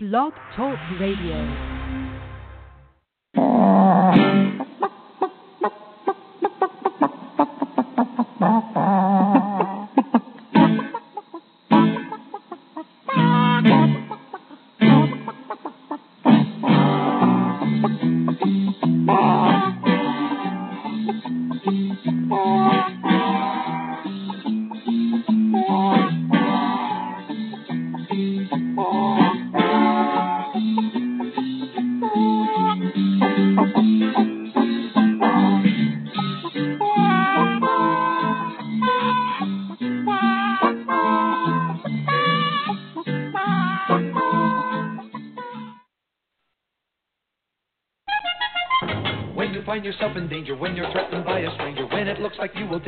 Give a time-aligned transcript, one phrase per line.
[0.00, 1.77] Blog Talk Radio.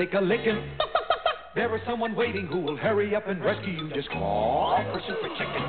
[0.01, 0.59] Take a licking,
[1.55, 3.91] there is someone waiting who will hurry up and rescue you.
[3.95, 5.63] Just call for Super Chicken.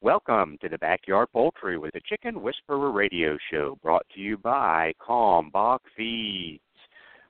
[0.00, 4.92] Welcome to the Backyard Poultry with the Chicken Whisperer Radio Show, brought to you by
[5.04, 6.60] Kalmbach Feeds.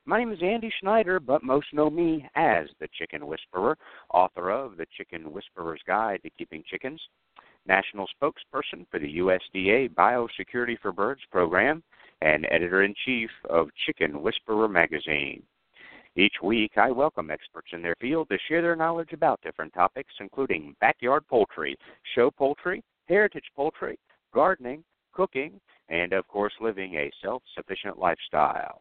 [0.04, 3.78] My name is Andy Schneider, but most know me as the Chicken Whisperer,
[4.12, 7.00] author of The Chicken Whisperer's Guide to Keeping Chickens,
[7.66, 11.82] national spokesperson for the USDA Biosecurity for Birds program,
[12.24, 15.42] and editor in chief of Chicken Whisperer magazine.
[16.16, 20.14] Each week, I welcome experts in their field to share their knowledge about different topics,
[20.18, 21.76] including backyard poultry,
[22.14, 23.98] show poultry, heritage poultry,
[24.32, 28.80] gardening, cooking, and of course, living a self sufficient lifestyle.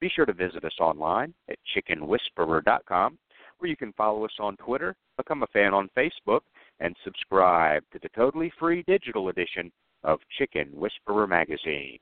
[0.00, 3.18] Be sure to visit us online at chickenwhisperer.com,
[3.58, 6.40] where you can follow us on Twitter, become a fan on Facebook,
[6.80, 9.70] and subscribe to the totally free digital edition
[10.04, 11.98] of Chicken Whisperer magazine.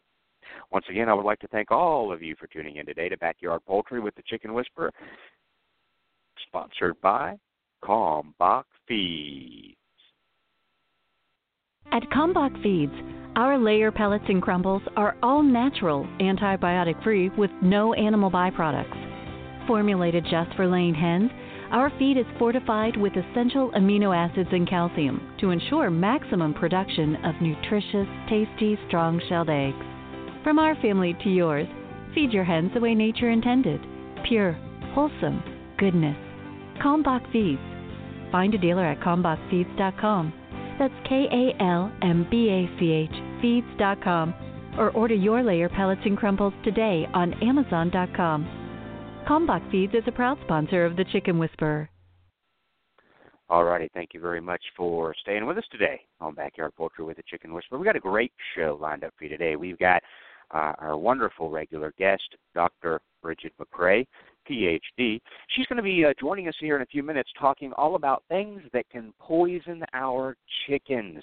[0.72, 3.16] Once again, I would like to thank all of you for tuning in today to
[3.16, 4.92] Backyard Poultry with the Chicken Whisperer,
[6.46, 7.36] sponsored by
[7.84, 9.76] Kalmbach Feeds.
[11.92, 12.92] At Kalmbach Feeds,
[13.36, 19.66] our layer pellets and crumbles are all natural, antibiotic free, with no animal byproducts.
[19.66, 21.30] Formulated just for laying hens,
[21.70, 27.40] our feed is fortified with essential amino acids and calcium to ensure maximum production of
[27.40, 29.99] nutritious, tasty, strong shelled eggs.
[30.42, 31.68] From our family to yours,
[32.14, 33.80] feed your hens the way nature intended
[34.27, 34.52] pure,
[34.95, 35.42] wholesome
[35.78, 36.17] goodness.
[36.83, 37.61] Kalmbach Feeds.
[38.30, 40.33] Find a dealer at kalmbachfeeds.com.
[40.78, 43.11] That's K A L M B A C H
[43.42, 44.34] feeds.com.
[44.78, 49.24] Or order your layer pellets and crumbles today on Amazon.com.
[49.28, 51.90] Kalmbach Feeds is a proud sponsor of the Chicken Whisperer.
[53.51, 57.17] All righty, thank you very much for staying with us today on Backyard Poultry with
[57.17, 57.80] the Chicken Whisperer.
[57.80, 59.57] We got a great show lined up for you today.
[59.57, 60.02] We've got
[60.52, 63.00] uh, our wonderful regular guest, Dr.
[63.22, 64.06] Brigid McCrea,
[64.48, 65.20] PhD.
[65.48, 68.24] She's going to be uh, joining us here in a few minutes talking all about
[68.28, 71.22] things that can poison our chickens.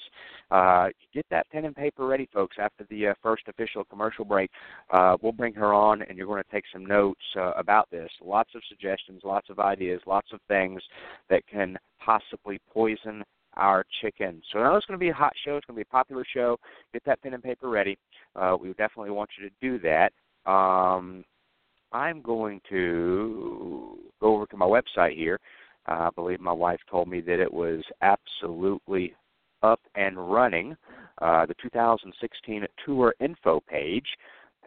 [0.51, 4.49] Uh, get that pen and paper ready, folks, after the uh, first official commercial break.
[4.91, 8.09] Uh, we'll bring her on, and you're going to take some notes uh, about this.
[8.23, 10.81] Lots of suggestions, lots of ideas, lots of things
[11.29, 13.23] that can possibly poison
[13.57, 14.43] our chickens.
[14.51, 15.57] So now it's going to be a hot show.
[15.57, 16.57] It's going to be a popular show.
[16.93, 17.97] Get that pen and paper ready.
[18.35, 20.13] Uh, we definitely want you to do that.
[20.49, 21.25] Um,
[21.91, 25.39] I'm going to go over to my website here.
[25.87, 29.13] Uh, I believe my wife told me that it was absolutely
[29.63, 30.75] up and running.
[31.21, 34.05] Uh, the 2016 tour info page.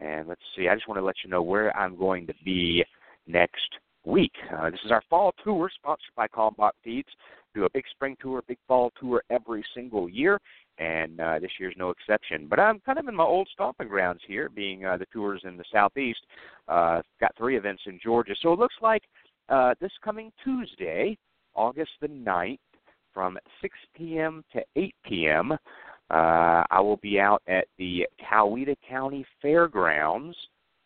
[0.03, 2.85] And let's see, I just want to let you know where I'm going to be
[3.27, 4.33] next week.
[4.57, 7.09] Uh, this is our fall tour sponsored by Kalmbach Feeds.
[7.55, 10.41] Do a big spring tour, big fall tour every single year,
[10.79, 12.47] and uh, this year's no exception.
[12.49, 15.57] But I'm kind of in my old stomping grounds here, being uh, the tours in
[15.57, 16.21] the southeast.
[16.69, 19.03] Uh, got three events in Georgia, so it looks like
[19.49, 21.19] uh, this coming Tuesday,
[21.55, 22.59] August the 9th,
[23.13, 24.45] from 6 p.m.
[24.53, 25.53] to 8 p.m.
[25.53, 30.37] Uh, I will be out at the Coweta County Fairgrounds,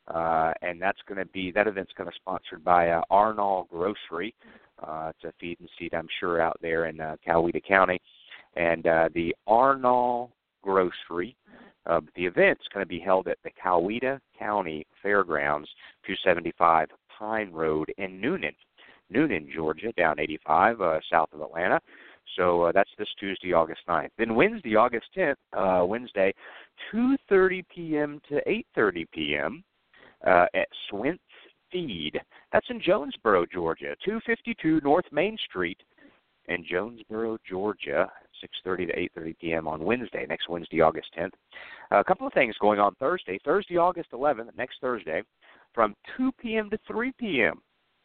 [0.09, 3.69] uh, and that's going to be that event's going to be sponsored by uh, Arnall
[3.69, 4.35] Grocery.
[4.83, 8.01] Uh, it's a feed and seed, I'm sure, out there in uh, Coweta County,
[8.57, 10.31] and uh, the Arnall
[10.63, 11.37] Grocery.
[11.87, 15.69] Uh, the event's going to be held at the Coweta County Fairgrounds,
[16.07, 16.89] 275
[17.19, 18.55] Pine Road in Newnan,
[19.13, 21.81] Newnan, Georgia, down 85 uh, south of Atlanta.
[22.37, 24.11] So uh, that's this Tuesday, August 9th.
[24.19, 26.35] Then Wednesday, August 10th, uh, Wednesday,
[26.93, 28.21] 2:30 p.m.
[28.29, 28.41] to
[28.77, 29.65] 8:30 p.m.
[30.27, 31.23] Uh, at Swint's
[31.75, 32.21] Feed.
[32.53, 35.83] That's in Jonesboro, Georgia, 252 North Main Street
[36.47, 38.11] in Jonesboro, Georgia.
[38.67, 39.69] 6:30 to 8:30 p.m.
[39.69, 41.33] on Wednesday, next Wednesday, August 10th.
[41.91, 43.39] Uh, a couple of things going on Thursday.
[43.45, 45.23] Thursday, August 11th, next Thursday,
[45.73, 46.69] from 2 p.m.
[46.71, 47.63] to 3 p.m.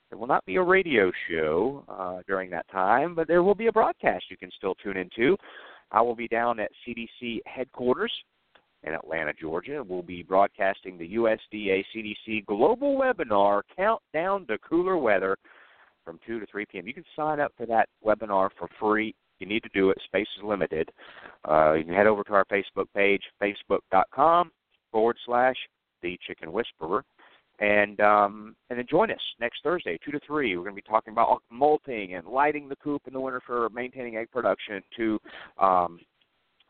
[0.10, 3.68] There will not be a radio show uh, during that time, but there will be
[3.68, 5.36] a broadcast you can still tune into.
[5.92, 8.14] I will be down at CDC headquarters
[8.84, 9.84] in Atlanta, Georgia.
[9.88, 15.38] We'll be broadcasting the USDA CDC global webinar, Countdown to Cooler Weather,
[16.06, 16.88] from 2 to 3 p.m.
[16.88, 19.14] You can sign up for that webinar for free.
[19.40, 19.98] You need to do it.
[20.06, 20.90] Space is limited.
[21.48, 24.52] Uh, you can head over to our Facebook page, facebook.com
[24.92, 25.56] forward slash
[26.02, 27.04] The Chicken Whisperer.
[27.62, 30.56] And um, and then join us next Thursday, two to three.
[30.56, 33.68] We're going to be talking about molting and lighting the coop in the winter for
[33.74, 34.82] maintaining egg production.
[34.96, 35.20] To
[35.58, 36.00] um,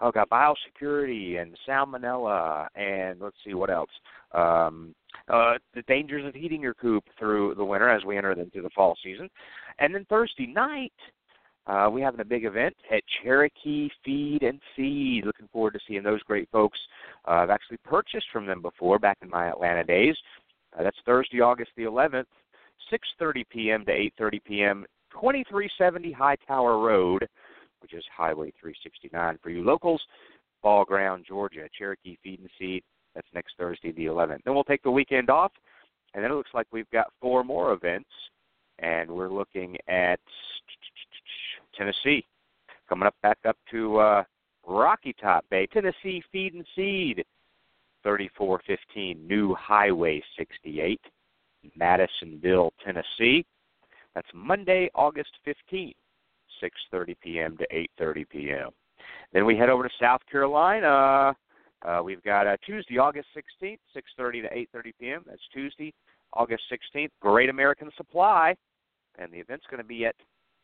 [0.02, 3.90] oh god, biosecurity and salmonella, and let's see what else.
[4.34, 4.94] Um,
[5.28, 8.70] uh, the dangers of heating your coop through the winter as we enter into the
[8.76, 9.30] fall season.
[9.80, 10.94] And then Thursday night,
[11.68, 15.26] uh, we having a big event at Cherokee Feed and Seed.
[15.26, 16.80] Looking forward to seeing those great folks.
[17.28, 20.16] Uh, I've actually purchased from them before back in my Atlanta days.
[20.78, 22.26] Uh, that's Thursday, August the 11th,
[22.92, 23.86] 6:30 p.m.
[23.86, 24.86] to 8:30 p.m.
[25.12, 27.28] 2370 High Tower Road
[27.82, 30.02] which is Highway 369 for you locals.
[30.62, 32.84] Ball Ground, Georgia, Cherokee Feed and Seed.
[33.16, 34.44] That's next Thursday, the 11th.
[34.44, 35.52] Then we'll take the weekend off,
[36.14, 38.10] and then it looks like we've got four more events,
[38.80, 40.20] and we're looking at
[41.76, 42.26] Tennessee,
[42.88, 44.24] coming up back up to uh,
[44.68, 47.26] Rocky Top Bay, Tennessee Feed and Seed,
[48.04, 51.00] 3415 New Highway 68,
[51.76, 53.46] Madisonville, Tennessee.
[54.16, 55.96] That's Monday, August 15th.
[56.64, 57.58] 6:30 p.m.
[57.58, 57.68] to
[58.02, 58.70] 8:30 p.m.
[59.34, 61.36] Then we head over to South Carolina.
[61.82, 65.24] Uh, we've got uh, Tuesday, August 16th, 6:30 to 8:30 p.m.
[65.26, 65.94] That's Tuesday,
[66.34, 67.10] August 16th.
[67.22, 68.56] Great American Supply,
[69.18, 70.16] and the event's going to be at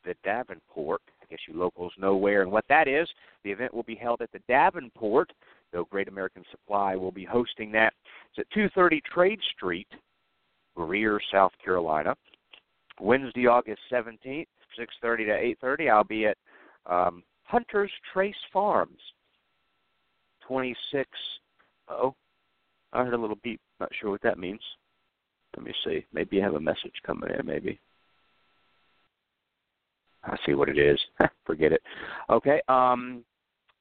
[0.04, 1.02] the Davenport.
[1.22, 3.08] I guess you locals know where and what that is.
[3.44, 5.32] The event will be held at the Davenport,
[5.72, 7.94] though Great American Supply will be hosting that.
[8.30, 9.88] It's at 230 Trade Street,
[10.76, 12.16] Greer, South Carolina.
[13.00, 14.46] Wednesday, August 17th,
[14.80, 15.90] 6:30 to 8:30.
[15.90, 16.38] I'll be at
[16.86, 19.00] um, Hunter's Trace Farms,
[20.48, 21.10] 26.
[21.90, 22.16] Oh,
[22.94, 23.62] I heard a little beep.
[23.80, 24.62] Not sure what that means.
[25.56, 26.06] Let me see.
[26.14, 27.46] Maybe you have a message coming in.
[27.46, 27.80] Maybe.
[30.24, 31.00] I see what it is.
[31.46, 31.82] Forget it.
[32.30, 32.62] Okay.
[32.68, 33.24] Um,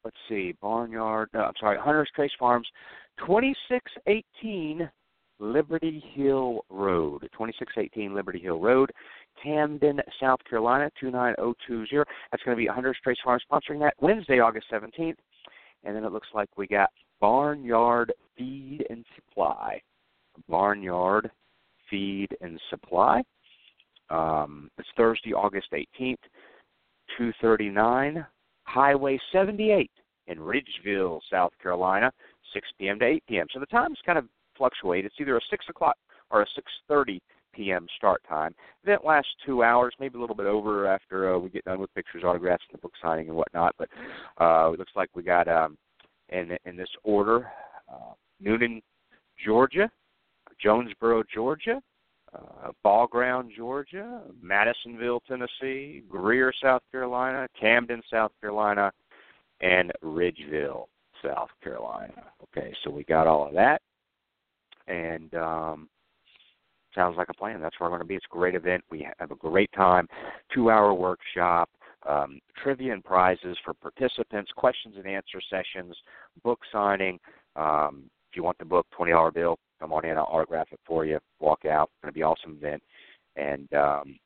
[0.04, 0.54] let's see.
[0.60, 1.30] Barnyard.
[1.32, 1.78] No, I'm sorry.
[1.78, 2.68] Hunter's Trace Farms,
[3.20, 4.90] 2618
[5.38, 7.22] Liberty Hill Road.
[7.32, 8.92] 2618 Liberty Hill Road.
[9.42, 12.04] Camden, South Carolina, 29020.
[12.30, 15.16] That's going to be 100 Trace Farm sponsoring that Wednesday, August 17th.
[15.84, 16.90] And then it looks like we got
[17.20, 19.80] Barnyard Feed and Supply.
[20.48, 21.30] Barnyard
[21.90, 23.22] Feed and Supply.
[24.10, 26.16] Um, it's Thursday, August 18th,
[27.18, 28.26] 239
[28.64, 29.90] Highway 78
[30.26, 32.10] in Ridgeville, South Carolina,
[32.52, 32.98] 6 p.m.
[32.98, 33.46] to 8 p.m.
[33.52, 34.26] So the times kind of
[34.56, 35.04] fluctuate.
[35.04, 35.96] It's either a 6 o'clock
[36.30, 36.46] or a
[36.90, 37.20] 6:30
[37.54, 37.86] p.m.
[37.96, 38.54] start time.
[38.82, 41.94] Event lasts two hours, maybe a little bit over after uh, we get done with
[41.94, 43.74] pictures, autographs, and the book signing and whatnot.
[43.78, 43.88] But
[44.40, 45.76] uh, it looks like we got um,
[46.28, 47.50] in in this order:
[47.92, 48.82] uh, Newnan,
[49.44, 49.90] Georgia,
[50.62, 51.80] Jonesboro, Georgia,
[52.34, 58.92] uh, Ball Ground, Georgia, Madisonville, Tennessee, Greer, South Carolina, Camden, South Carolina,
[59.60, 60.86] and Ridgeville,
[61.22, 62.24] South Carolina.
[62.42, 63.80] Okay, so we got all of that.
[64.86, 65.88] And um,
[66.94, 67.60] sounds like a plan.
[67.60, 68.14] That's where I'm going to be.
[68.14, 68.84] It's a great event.
[68.90, 70.08] We have a great time.
[70.52, 71.68] Two hour workshop,
[72.08, 75.96] um, trivia and prizes for participants, questions and answer sessions,
[76.42, 77.18] book signing.
[77.56, 80.16] Um, if you want the book, twenty dollar bill, come on in.
[80.16, 81.18] I'll autograph it for you.
[81.40, 81.90] Walk out.
[81.94, 82.82] It's going to be an awesome event.
[83.36, 84.18] And um,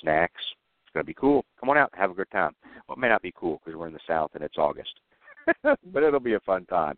[0.00, 0.42] snacks.
[0.84, 1.44] It's going to be cool.
[1.58, 1.90] Come on out.
[1.94, 2.54] Have a good time.
[2.86, 5.00] Well, it may not be cool because we're in the South and it's August,
[5.62, 6.96] but it'll be a fun time.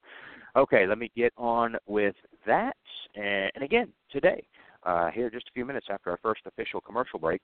[0.57, 2.15] Okay, let me get on with
[2.47, 2.77] that.
[3.15, 4.47] And again, today
[4.89, 7.43] uh, here just a few minutes after our first official commercial break.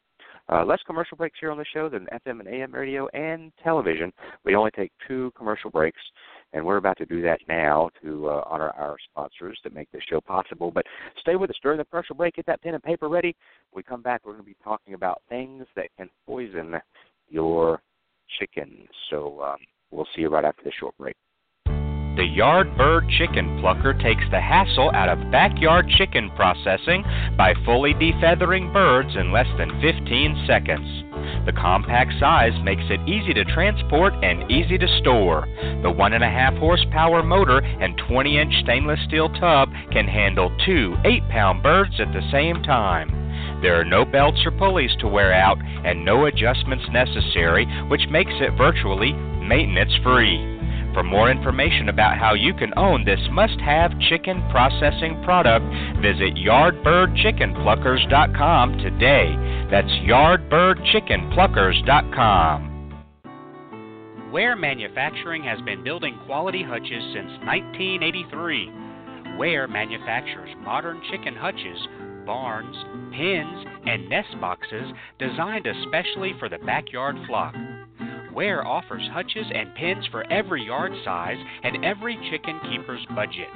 [0.50, 4.10] Uh, less commercial breaks here on the show than FM and AM radio and television.
[4.44, 6.00] We only take two commercial breaks,
[6.54, 10.02] and we're about to do that now to uh, honor our sponsors that make this
[10.08, 10.70] show possible.
[10.70, 10.86] But
[11.20, 12.36] stay with us during the commercial break.
[12.36, 13.36] Get that pen and paper ready.
[13.70, 16.76] When we come back, we're going to be talking about things that can poison
[17.28, 17.82] your
[18.40, 18.88] chicken.
[19.10, 19.58] So um,
[19.90, 21.14] we'll see you right after this short break.
[22.16, 27.02] The Yardbird Chicken Plucker takes the hassle out of backyard chicken processing
[27.36, 30.86] by fully defeathering birds in less than 15 seconds.
[31.44, 35.48] The compact size makes it easy to transport and easy to store.
[35.82, 41.64] The 1.5 horsepower motor and 20 inch stainless steel tub can handle two 8 pound
[41.64, 43.10] birds at the same time.
[43.60, 48.34] There are no belts or pulleys to wear out and no adjustments necessary, which makes
[48.38, 50.53] it virtually maintenance free.
[50.94, 55.64] For more information about how you can own this must have chicken processing product,
[56.00, 59.34] visit yardbirdchickenpluckers.com today.
[59.72, 62.70] That's yardbirdchickenpluckers.com.
[64.30, 68.70] Ware Manufacturing has been building quality hutches since 1983.
[69.36, 71.88] Ware manufactures modern chicken hutches,
[72.24, 72.76] barns,
[73.12, 77.56] pens, and nest boxes designed especially for the backyard flock.
[78.34, 83.48] Ware offers hutches and pens for every yard size and every chicken keeper's budget.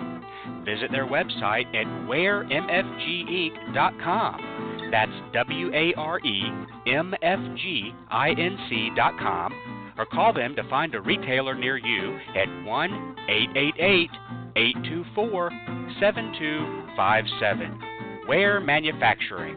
[0.64, 4.88] Visit their website at waremfginc.com.
[4.90, 6.42] That's W A R E
[6.86, 9.52] M F G I N C.com.
[9.98, 14.10] Or call them to find a retailer near you at 1 888
[14.56, 15.50] 824
[16.00, 17.80] 7257.
[18.28, 19.56] Ware Manufacturing.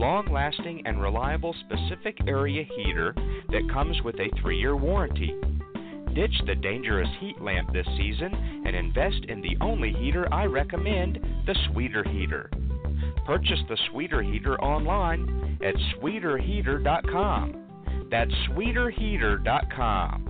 [0.00, 3.14] long lasting, and reliable specific area heater
[3.50, 5.34] that comes with a three year warranty.
[6.14, 8.34] Ditch the dangerous heat lamp this season
[8.66, 12.50] and invest in the only heater I recommend the Sweeter Heater.
[13.26, 18.08] Purchase the Sweeter Heater online at sweeterheater.com.
[18.10, 20.29] That's sweeterheater.com.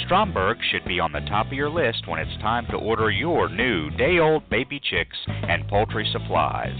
[0.00, 3.48] Stromberg should be on the top of your list when it's time to order your
[3.48, 6.76] new day old baby chicks and poultry supplies.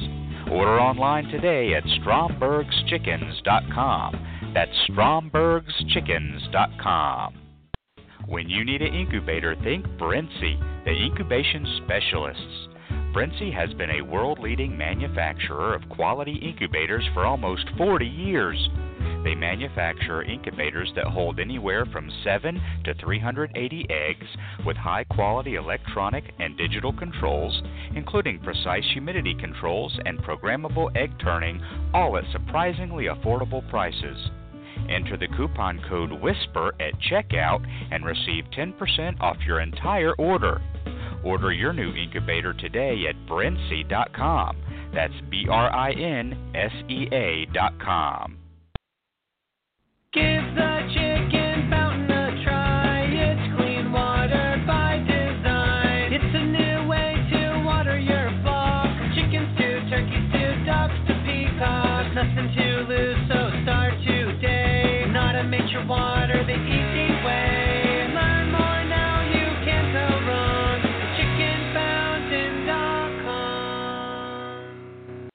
[0.50, 4.52] Order online today at strombergschickens.com.
[4.54, 7.34] That's strombergschickens.com.
[8.28, 12.68] When you need an incubator, think Brinsea, the incubation specialists.
[13.14, 18.70] Brinsea has been a world leading manufacturer of quality incubators for almost 40 years.
[19.24, 24.26] They manufacture incubators that hold anywhere from 7 to 380 eggs
[24.66, 27.62] with high quality electronic and digital controls,
[27.94, 31.62] including precise humidity controls and programmable egg turning,
[31.94, 34.30] all at surprisingly affordable prices.
[34.88, 40.60] Enter the coupon code WHISPER at checkout and receive 10% off your entire order.
[41.24, 44.56] Order your new incubator today at brinsea.com.
[44.92, 48.41] That's B R I N S E A.com.
[50.12, 51.01] Give the chicken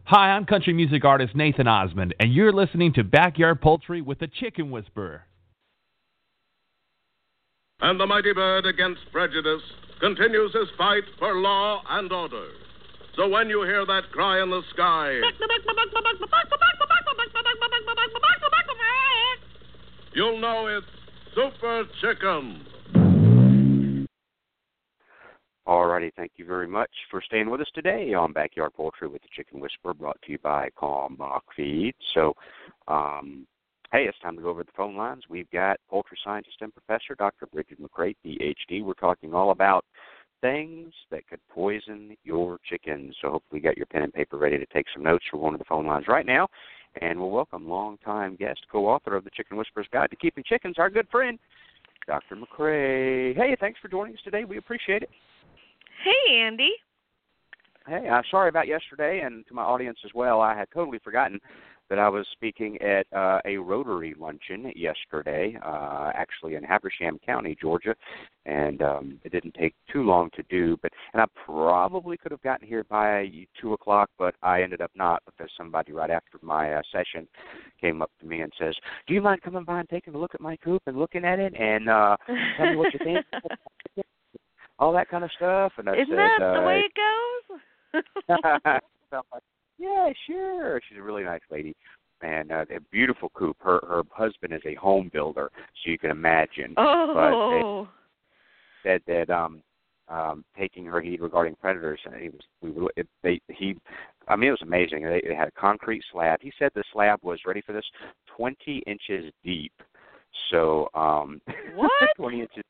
[0.10, 4.28] Hi, I'm country music artist Nathan Osmond, and you're listening to Backyard Poultry with the
[4.28, 5.24] Chicken Whisperer.
[7.82, 9.62] And the mighty bird against prejudice
[10.00, 12.48] continues his fight for law and order.
[13.18, 15.12] So when you hear that cry in the sky,
[20.14, 20.88] you'll know it's
[21.36, 22.66] Super Chicken.
[25.68, 29.28] Alrighty, thank you very much for staying with us today on Backyard Poultry with the
[29.36, 31.94] Chicken Whisperer, brought to you by Kalmbach Feed.
[32.14, 32.34] So,
[32.88, 33.46] um,
[33.92, 35.24] hey, it's time to go over the phone lines.
[35.28, 37.48] We've got poultry scientist and professor Dr.
[37.48, 38.82] Brigid McCrea, PhD.
[38.82, 39.84] We're talking all about
[40.40, 43.18] things that could poison your chickens.
[43.22, 45.26] So hopefully you got your pen and paper ready to take some notes.
[45.30, 46.48] for one of the phone lines right now,
[47.02, 50.90] and we'll welcome longtime guest, co-author of the Chicken Whisperer's Guide to Keeping Chickens, our
[50.90, 51.38] good friend,
[52.08, 52.38] Dr.
[52.38, 53.36] McCrea.
[53.36, 54.46] Hey, thanks for joining us today.
[54.46, 55.10] We appreciate it.
[56.04, 56.72] Hey, Andy.
[57.88, 60.42] Hey, I'm sorry about yesterday, and to my audience as well.
[60.42, 61.40] I had totally forgotten
[61.90, 67.56] that I was speaking at uh, a Rotary luncheon yesterday, uh, actually in Habersham County,
[67.60, 67.96] Georgia,
[68.46, 70.78] and um, it didn't take too long to do.
[70.82, 74.92] But and I probably could have gotten here by two o'clock, but I ended up
[74.96, 77.26] not because somebody right after my uh, session
[77.80, 78.76] came up to me and says,
[79.08, 81.40] "Do you mind coming by and taking a look at my coop and looking at
[81.40, 82.18] it and uh,
[82.58, 83.26] tell me what you think?"
[84.80, 85.74] all that kind of stuff.
[85.78, 88.04] And I Isn't said, that uh, the way it goes?
[88.28, 89.44] so I'm like,
[89.78, 90.82] yeah, sure.
[90.88, 91.76] She's a really nice lady,
[92.22, 93.58] and uh, a beautiful coop.
[93.60, 96.74] Her her husband is a home builder, so you can imagine.
[96.78, 97.88] oh.
[98.84, 99.62] But they said that um
[100.10, 103.76] um taking her heed regarding predators, and he was we were it, they he.
[104.30, 105.04] I mean, it was amazing.
[105.04, 106.42] They, they had a concrete slab.
[106.42, 107.86] He said the slab was ready for this,
[108.36, 109.72] 20 inches deep.
[110.52, 111.40] So, um,
[111.76, 111.90] What?
[112.18, 112.64] 20 inches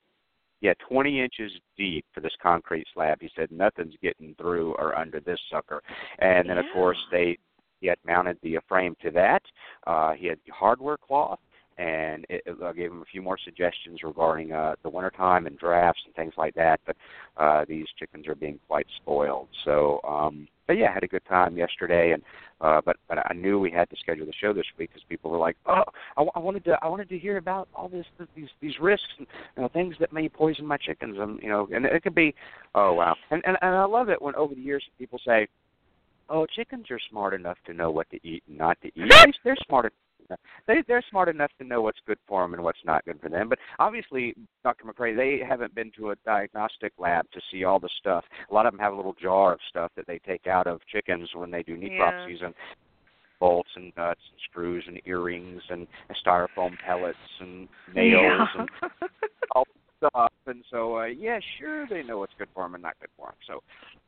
[0.61, 3.19] yeah, 20 inches deep for this concrete slab.
[3.21, 5.81] He said nothing's getting through or under this sucker.
[6.19, 7.37] And then, of course, they
[7.79, 9.43] he had mounted the frame to that.
[9.85, 11.39] Uh, he had hardware cloth,
[11.77, 15.57] and it, it, I gave him a few more suggestions regarding uh, the wintertime and
[15.57, 16.79] drafts and things like that.
[16.86, 16.96] But
[17.38, 19.48] uh, these chickens are being quite spoiled.
[19.65, 22.24] So, um, but yeah, I had a good time yesterday, and
[22.60, 25.29] uh, but but I knew we had to schedule the show this week because people
[25.31, 25.84] were like, oh,
[26.17, 28.05] I, I wanted to I wanted to hear about all this
[28.36, 31.67] these these risks and you know, things that may poison my chickens, and you know,
[31.74, 32.34] and it could be,
[32.75, 35.48] oh wow, and and and I love it when over the years people say,
[36.29, 38.93] oh, chickens are smart enough to know what to eat and not to eat.
[39.10, 39.93] They- They're smart.
[40.29, 43.19] Enough- They they're smart enough to know what's good for them and what's not good
[43.22, 43.50] for them.
[43.50, 44.86] But obviously, Dr.
[44.86, 48.25] McCrea, they haven't been to a diagnostic lab to see all the stuff.
[48.50, 50.81] A lot of them have a little jar of stuff that they take out of
[50.91, 52.53] chickens when they do necropsies and
[53.39, 55.88] bolts and nuts and screws and earrings and
[56.25, 58.65] styrofoam pellets and nails Yeah.
[58.81, 59.10] and
[59.51, 59.67] all
[59.98, 60.31] stuff.
[60.48, 63.27] And so, uh, yeah, sure, they know what's good for them and not good for
[63.27, 63.36] them.
[63.46, 63.63] So,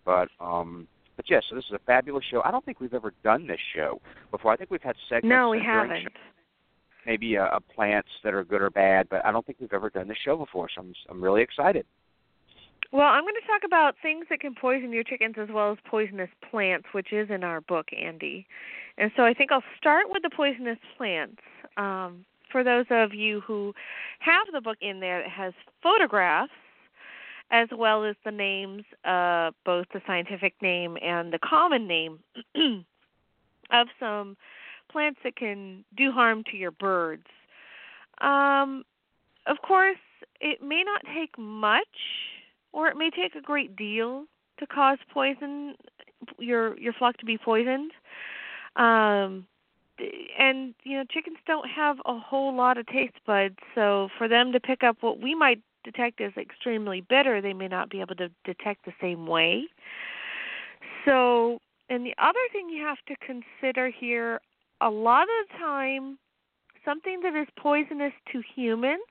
[0.05, 0.87] but um,
[1.19, 2.41] but yeah, so this is a fabulous show.
[2.45, 3.99] I don't think we've ever done this show
[4.31, 4.53] before.
[4.53, 5.27] I think we've had segments.
[5.27, 6.03] no, we haven't.
[6.03, 6.09] show-
[7.05, 10.07] maybe uh, plants that are good or bad, but I don't think we've ever done
[10.07, 10.69] this show before.
[10.73, 11.85] So I'm I'm really excited.
[12.93, 15.77] Well, I'm going to talk about things that can poison your chickens as well as
[15.91, 18.47] poisonous plants, which is in our book, Andy.
[18.97, 21.41] And so I think I'll start with the poisonous plants.
[21.75, 23.73] Um, for those of you who
[24.19, 26.53] have the book in there that has photographs
[27.51, 32.19] as well as the names, uh, both the scientific name and the common name
[33.71, 34.37] of some
[34.91, 37.25] plants that can do harm to your birds.
[38.21, 38.83] Um,
[39.47, 39.97] of course,
[40.41, 41.87] it may not take much
[42.71, 44.25] or it may take a great deal
[44.59, 45.75] to cause poison
[46.37, 47.91] your your flock to be poisoned.
[48.75, 49.47] Um
[50.37, 54.51] and you know chickens don't have a whole lot of taste buds, so for them
[54.51, 58.15] to pick up what we might detect as extremely bitter, they may not be able
[58.15, 59.63] to detect the same way.
[61.05, 64.41] So, and the other thing you have to consider here,
[64.81, 66.17] a lot of the time
[66.85, 69.01] something that is poisonous to humans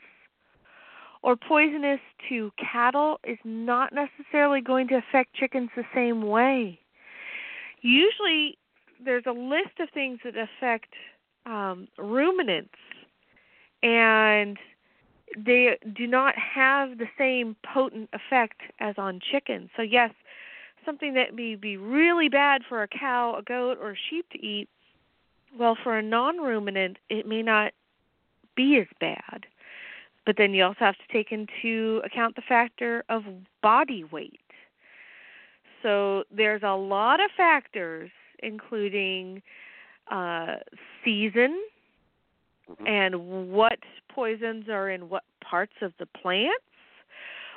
[1.22, 6.78] or poisonous to cattle is not necessarily going to affect chickens the same way.
[7.81, 8.59] Usually,
[9.04, 10.92] there's a list of things that affect
[11.46, 12.74] um, ruminants,
[13.83, 14.59] and
[15.36, 19.70] they do not have the same potent effect as on chickens.
[19.76, 20.12] So, yes,
[20.84, 24.44] something that may be really bad for a cow, a goat, or a sheep to
[24.44, 24.68] eat,
[25.58, 27.72] well, for a non ruminant, it may not
[28.56, 29.46] be as bad.
[30.26, 33.22] But then you also have to take into account the factor of
[33.62, 34.40] body weight.
[35.82, 38.10] So there's a lot of factors,
[38.40, 39.42] including
[40.10, 40.56] uh,
[41.04, 41.62] season
[42.70, 42.87] Mm-hmm.
[42.87, 43.78] and what
[44.14, 46.64] poisons are in what parts of the plants,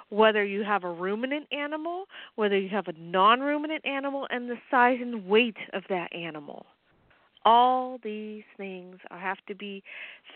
[0.09, 4.55] whether you have a ruminant animal, whether you have a non ruminant animal, and the
[4.69, 6.65] size and weight of that animal.
[7.43, 9.83] All these things have to be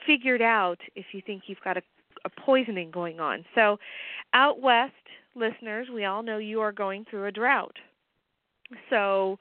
[0.05, 1.81] figured out if you think you've got a
[2.25, 3.45] a poisoning going on.
[3.53, 3.77] So,
[4.33, 4.93] out west,
[5.35, 7.75] listeners, we all know you are going through a drought.
[8.89, 9.37] So,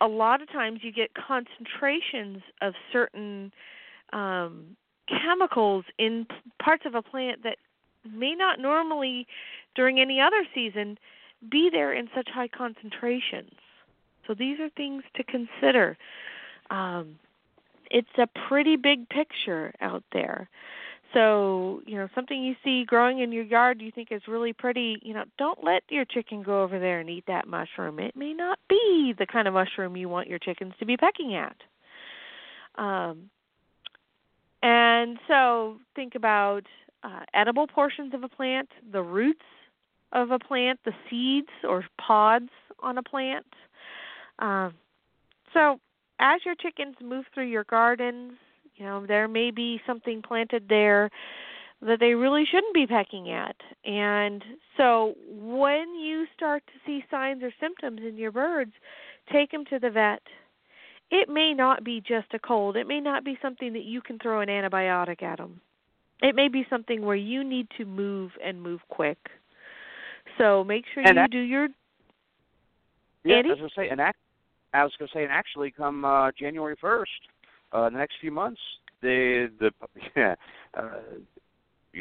[0.00, 3.52] a lot of times you get concentrations of certain
[4.12, 4.76] um,
[5.08, 6.26] chemicals in
[6.62, 7.56] parts of a plant that
[8.10, 9.26] may not normally,
[9.74, 10.98] during any other season,
[11.50, 13.52] be there in such high concentrations.
[14.26, 15.96] So, these are things to consider.
[16.70, 17.18] Um,
[17.90, 20.48] it's a pretty big picture out there.
[21.12, 24.98] So, you know, something you see growing in your yard you think is really pretty,
[25.02, 27.98] you know, don't let your chicken go over there and eat that mushroom.
[27.98, 31.34] It may not be the kind of mushroom you want your chickens to be pecking
[31.34, 31.56] at.
[32.76, 33.28] Um,
[34.62, 36.62] and so think about
[37.02, 39.40] uh, edible portions of a plant, the roots
[40.12, 43.46] of a plant, the seeds or pods on a plant.
[44.38, 44.74] Um,
[45.52, 45.80] so
[46.20, 48.34] as your chickens move through your gardens,
[48.76, 51.10] you know, there may be something planted there
[51.80, 53.56] that they really shouldn't be pecking at.
[53.84, 54.44] And
[54.76, 58.72] so when you start to see signs or symptoms in your birds,
[59.32, 60.22] take them to the vet.
[61.12, 62.74] It may not be just a cold.
[62.74, 65.60] It may not be something that you can throw an antibiotic at them.
[66.22, 69.18] It may be something where you need to move and move quick.
[70.38, 71.68] So make sure And you that- do your
[73.24, 73.50] Yeah, Eddie?
[73.50, 74.18] I was gonna say, and act,
[74.72, 77.28] I was gonna say, and actually, come uh, January first,
[77.72, 78.60] uh, the next few months,
[79.02, 79.70] the the
[80.16, 80.34] yeah,
[80.74, 81.00] uh,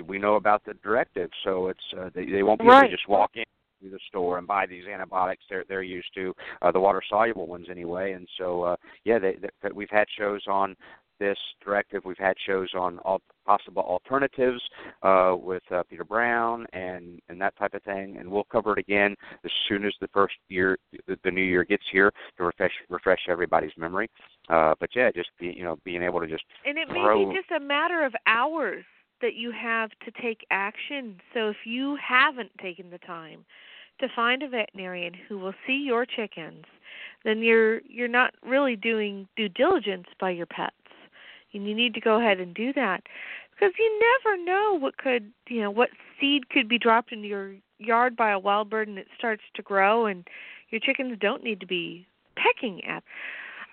[0.06, 3.10] we know about the directive, so it's uh, they they won't be able to just
[3.10, 3.44] walk in
[3.82, 7.48] to the store and buy these antibiotics they're they're used to uh, the water soluble
[7.48, 10.76] ones anyway, and so uh, yeah, they, they, we've had shows on
[11.20, 12.04] this directive.
[12.04, 14.62] We've had shows on all possible alternatives
[15.04, 18.80] uh, with uh, Peter Brown and and that type of thing, and we'll cover it
[18.80, 19.16] again
[19.46, 23.22] as soon as the first year, the, the new year gets here to refresh refresh
[23.30, 24.10] everybody's memory.
[24.50, 27.36] Uh, but yeah, just be you know being able to just And it may be
[27.36, 28.84] just a matter of hours
[29.22, 31.18] that you have to take action.
[31.34, 33.46] So if you haven't taken the time
[34.02, 36.66] to find a veterinarian who will see your chickens,
[37.24, 40.76] then you're you're not really doing due diligence by your pets.
[41.54, 43.04] And you need to go ahead and do that
[43.52, 47.56] because you never know what could, you know, what seed could be dropped into your
[47.78, 50.28] yard by a wild bird and it starts to grow and
[50.70, 53.04] your chickens don't need to be pecking at.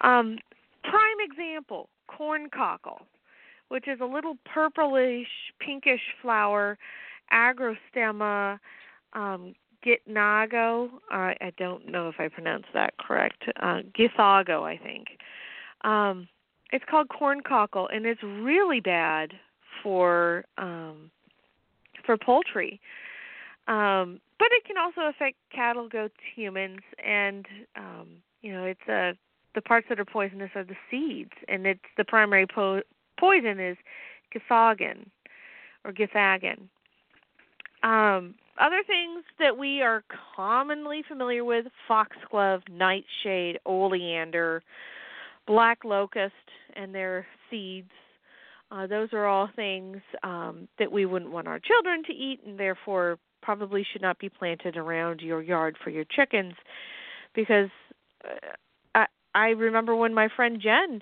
[0.01, 0.38] Um
[0.83, 3.03] prime example, corn cockle
[3.69, 5.29] which is a little purplish,
[5.61, 6.79] pinkish flower,
[7.33, 8.59] agrostemma
[9.12, 10.91] um, gitnago.
[11.11, 13.45] I, I don't know if I pronounced that correct.
[13.61, 15.09] Uh, githago, I think.
[15.83, 16.29] Um,
[16.73, 19.33] it's called corn cockle, and it's really bad
[19.83, 21.11] for um,
[22.05, 22.81] for poultry.
[23.69, 28.09] Um, but it can also affect cattle, goats, humans, and um,
[28.43, 29.12] you know it's uh,
[29.55, 32.83] the parts that are poisonous are the seeds, and it's the primary po-
[33.19, 33.77] poison is
[34.35, 35.09] githagan
[35.85, 36.69] or githagan.
[37.83, 40.03] Um, other things that we are
[40.37, 44.62] commonly familiar with: foxglove, nightshade, oleander,
[45.47, 46.35] black locust,
[46.77, 47.90] and their seeds.
[48.71, 52.59] Uh, those are all things um, that we wouldn't want our children to eat, and
[52.59, 56.55] therefore probably should not be planted around your yard for your chickens,
[57.35, 57.71] because
[58.25, 58.53] uh,
[58.94, 61.01] I I remember when my friend Jen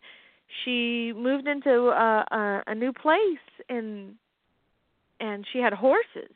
[0.65, 4.15] she moved into a, a a new place and
[5.19, 6.36] and she had horses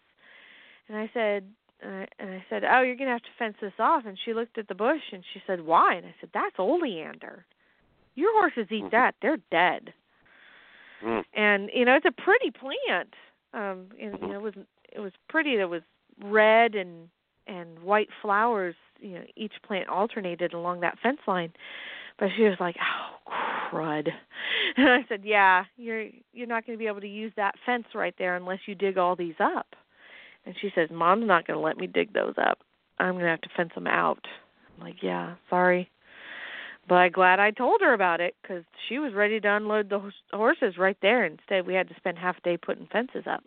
[0.91, 1.45] and i said
[1.85, 4.05] uh, and i said oh you're going to have to fence this off.
[4.05, 5.95] And she looked at the bush and she said why?
[5.95, 7.47] And i said that's oleander.
[8.17, 9.15] Your horses eat that.
[9.23, 9.95] They're dead.
[11.03, 11.23] Mm.
[11.33, 13.15] and you know it's a pretty plant.
[13.55, 14.55] Um and you know it was
[14.93, 15.83] it was pretty it was
[16.23, 17.09] red and
[17.47, 21.53] and white flowers you know each plant alternated along that fence line.
[22.19, 23.33] But she was like oh
[23.73, 24.09] crud.
[24.77, 27.87] And i said yeah you're you're not going to be able to use that fence
[27.95, 29.67] right there unless you dig all these up
[30.47, 32.59] and she says mom's not going to let me dig those up
[32.99, 34.25] i'm going to have to fence them out
[34.77, 35.91] i'm like yeah sorry
[36.91, 40.11] but I'm glad I told her about it because she was ready to unload the
[40.33, 41.25] horses right there.
[41.25, 43.45] Instead, we had to spend half a day putting fences up.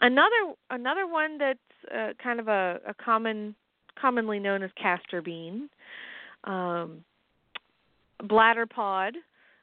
[0.00, 1.58] Another another one that's
[1.94, 3.54] uh, kind of a, a common,
[4.00, 5.68] commonly known as castor bean,
[6.44, 7.04] um,
[8.26, 9.14] bladder pod,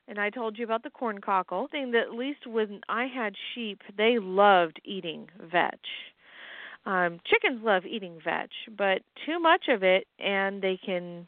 [0.08, 1.92] and I told you about the corn cockle thing.
[1.92, 5.76] That at least when I had sheep, they loved eating vetch.
[6.86, 11.28] Um, chickens love eating vetch, but too much of it, and they can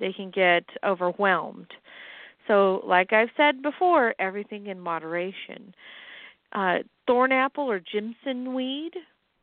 [0.00, 1.70] they can get overwhelmed.
[2.46, 5.74] So, like I've said before, everything in moderation.
[6.52, 6.78] Uh,
[7.08, 8.92] thornapple or Jimson weed,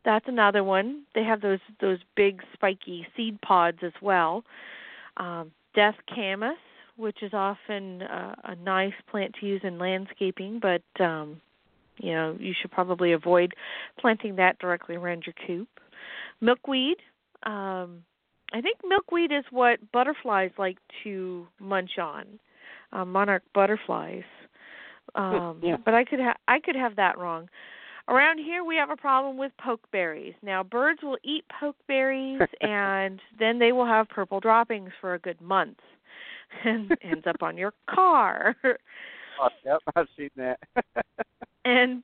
[0.03, 1.03] that's another one.
[1.13, 4.43] They have those those big spiky seed pods as well.
[5.17, 6.57] Um, death camas,
[6.97, 11.41] which is often uh, a nice plant to use in landscaping, but um,
[11.97, 13.53] you know you should probably avoid
[13.99, 15.67] planting that directly around your coop.
[16.41, 16.97] Milkweed.
[17.43, 18.03] Um,
[18.53, 22.39] I think milkweed is what butterflies like to munch on,
[22.93, 24.23] uh, monarch butterflies.
[25.15, 25.77] Um, yeah.
[25.83, 27.49] But I could ha- I could have that wrong.
[28.07, 30.35] Around here, we have a problem with pokeberries.
[30.43, 35.41] Now, birds will eat pokeberries, and then they will have purple droppings for a good
[35.41, 35.79] month,
[36.63, 38.55] and ends up on your car.
[39.37, 40.59] Oh, yep, I've seen that.
[41.65, 42.03] and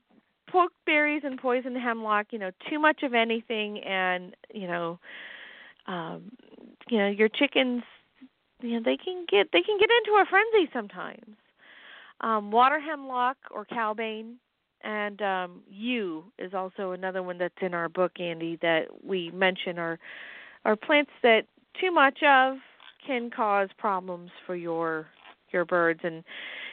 [0.54, 5.00] pokeberries and poison hemlock, you know, too much of anything, and you know,
[5.88, 6.32] um,
[6.90, 7.84] you know, your chickens,
[8.62, 11.38] you know, they can get they can get into a frenzy sometimes.
[12.20, 14.36] Um, water hemlock or cowbane,
[14.84, 19.80] and um, yew is also another one that's in our book, Andy, that we mention
[19.80, 20.00] are
[20.66, 21.44] are plants that
[21.80, 22.58] too much of
[23.06, 25.08] can cause problems for your
[25.52, 26.02] your birds.
[26.04, 26.24] And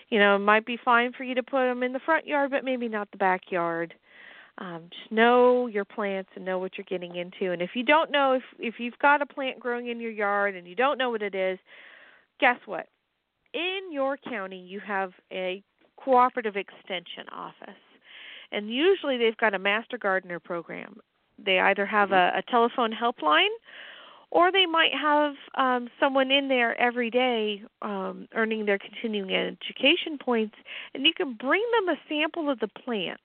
[0.08, 2.50] you know it might be fine for you to put them in the front yard
[2.50, 3.94] but maybe not the backyard.
[4.58, 7.52] Um, just know your plants and know what you're getting into.
[7.52, 10.54] And if you don't know if if you've got a plant growing in your yard
[10.54, 11.58] and you don't know what it is
[12.40, 12.88] guess what?
[13.54, 15.62] In your county you have a
[15.96, 17.74] cooperative extension office.
[18.52, 20.96] And usually they've got a master gardener program.
[21.44, 23.48] They either have a, a telephone helpline
[24.30, 30.18] or they might have um, someone in there every day um, earning their continuing education
[30.18, 30.54] points,
[30.94, 33.20] and you can bring them a sample of the plant.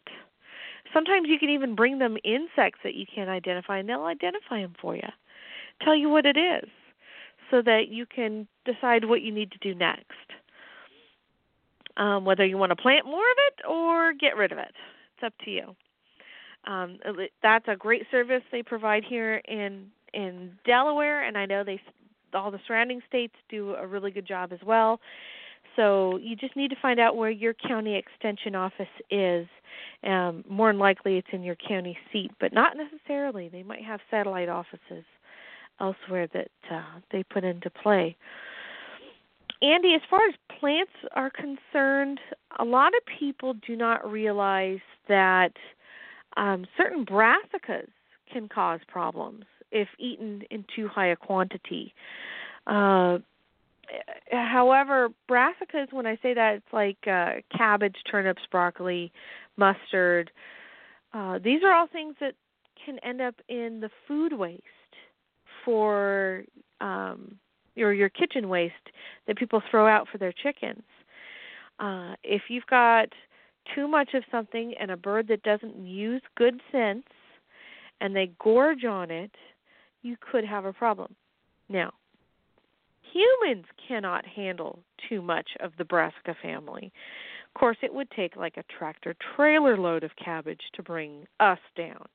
[0.93, 4.75] Sometimes you can even bring them insects that you can't identify, and they'll identify them
[4.79, 5.09] for you,
[5.81, 6.69] tell you what it is,
[7.51, 10.05] so that you can decide what you need to do next.
[11.97, 14.71] Um, whether you want to plant more of it or get rid of it,
[15.15, 15.75] it's up to you.
[16.65, 16.97] Um,
[17.43, 21.79] that's a great service they provide here in in Delaware, and I know they
[22.33, 24.99] all the surrounding states do a really good job as well.
[25.75, 29.47] So you just need to find out where your county extension office is.
[30.03, 33.49] Um, more than likely, it's in your county seat, but not necessarily.
[33.49, 35.03] They might have satellite offices
[35.79, 38.15] elsewhere that uh, they put into play.
[39.61, 42.19] Andy, as far as plants are concerned,
[42.59, 45.53] a lot of people do not realize that
[46.35, 47.87] um, certain brassicas
[48.31, 51.93] can cause problems if eaten in too high a quantity.
[52.67, 53.17] Uh,
[54.31, 59.11] however, brassicas, when I say that, it's like uh, cabbage, turnips, broccoli,
[59.57, 60.31] mustard.
[61.13, 62.35] Uh, these are all things that
[62.85, 64.61] can end up in the food waste
[65.65, 66.43] for
[66.81, 67.35] um,
[67.75, 68.73] your your kitchen waste
[69.27, 70.83] that people throw out for their chickens.
[71.79, 73.09] Uh, if you've got
[73.73, 77.05] too much of something and a bird that doesn't use good sense
[78.01, 79.31] and they gorge on it,
[80.03, 81.15] you could have a problem.
[81.69, 81.93] Now,
[83.11, 86.91] humans cannot handle too much of the brassica family.
[87.47, 91.59] Of course, it would take like a tractor trailer load of cabbage to bring us
[91.75, 92.05] down.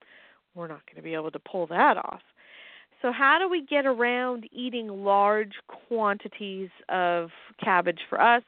[0.55, 2.21] We're not going to be able to pull that off.
[3.01, 5.53] So, how do we get around eating large
[5.89, 7.31] quantities of
[7.63, 8.43] cabbage for us?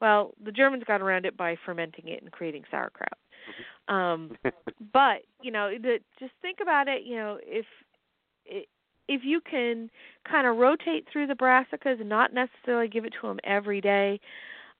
[0.00, 3.18] Well, the Germans got around it by fermenting it and creating sauerkraut.
[3.88, 4.36] Um,
[4.92, 7.02] but you know, the, just think about it.
[7.04, 7.66] You know, if
[9.08, 9.90] if you can
[10.30, 14.20] kind of rotate through the brassicas not necessarily give it to them every day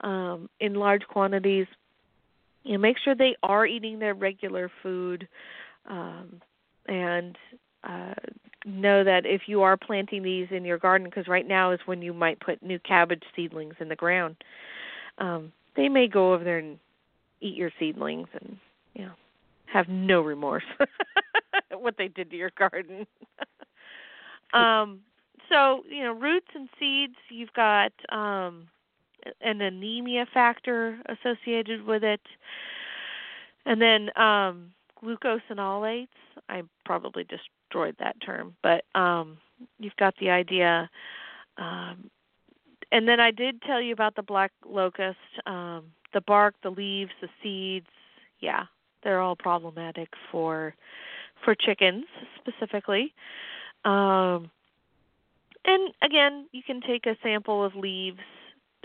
[0.02, 1.66] um, in large quantities,
[2.64, 5.26] you know, make sure they are eating their regular food,
[5.88, 6.40] um,
[6.86, 7.36] and
[7.84, 8.14] uh,
[8.66, 12.02] know that if you are planting these in your garden, because right now is when
[12.02, 14.36] you might put new cabbage seedlings in the ground,
[15.18, 16.78] um, they may go over there and
[17.40, 18.58] eat your seedlings and
[18.94, 19.12] you know
[19.66, 20.64] have no remorse
[21.72, 23.06] what they did to your garden.
[24.52, 25.00] um,
[25.48, 27.16] so you know, roots and seeds.
[27.30, 28.68] You've got um,
[29.40, 32.20] an anemia factor associated with it,
[33.66, 36.08] and then um, glucosinolates.
[36.48, 39.38] I probably destroyed that term, but um,
[39.78, 40.88] you've got the idea.
[41.56, 42.11] Um,
[42.92, 45.84] and then I did tell you about the black locust, um,
[46.14, 47.87] the bark, the leaves, the seeds.
[48.40, 48.64] Yeah,
[49.02, 50.74] they're all problematic for
[51.44, 52.04] for chickens
[52.38, 53.14] specifically.
[53.84, 54.50] Um,
[55.64, 58.18] and again, you can take a sample of leaves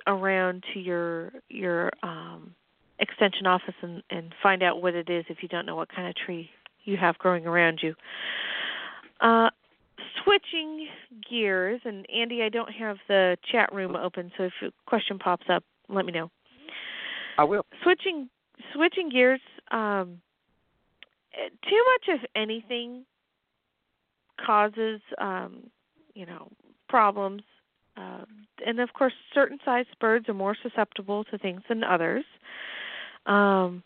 [0.07, 2.53] around to your your um,
[2.99, 6.07] extension office and, and find out what it is if you don't know what kind
[6.07, 6.49] of tree
[6.83, 7.93] you have growing around you.
[9.21, 9.49] Uh,
[10.23, 10.87] switching
[11.29, 15.45] gears, and Andy, I don't have the chat room open, so if a question pops
[15.49, 16.29] up, let me know.
[17.37, 17.65] I will.
[17.83, 18.29] Switching
[18.73, 19.41] switching gears.
[19.71, 20.21] Um,
[21.67, 23.05] too much of anything
[24.43, 25.69] causes um,
[26.13, 26.49] you know
[26.89, 27.43] problems
[27.97, 28.25] uh,
[28.65, 32.25] and of course certain sized birds are more susceptible to things than others.
[33.25, 33.83] Um,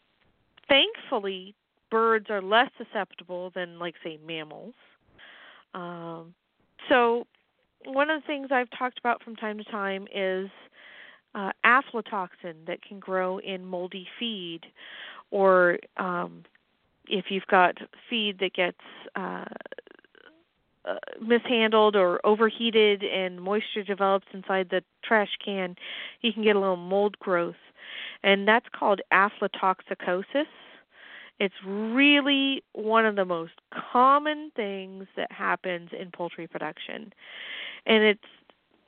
[0.67, 1.55] thankfully
[1.89, 4.73] birds are less susceptible than like say mammals.
[5.73, 6.33] Um,
[6.89, 7.25] so
[7.85, 10.49] one of the things i've talked about from time to time is
[11.35, 14.61] uh, aflatoxin that can grow in moldy feed
[15.31, 16.43] or um,
[17.07, 17.77] if you've got
[18.09, 18.79] feed that gets
[19.15, 19.45] uh,
[20.87, 25.75] uh, mishandled or overheated and moisture develops inside the trash can,
[26.21, 27.55] you can get a little mold growth.
[28.23, 30.45] And that's called aflatoxicosis.
[31.39, 33.53] It's really one of the most
[33.91, 37.13] common things that happens in poultry production.
[37.85, 38.23] And it's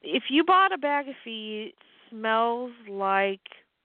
[0.02, 1.76] if you bought a bag of feed, it
[2.10, 3.42] smells like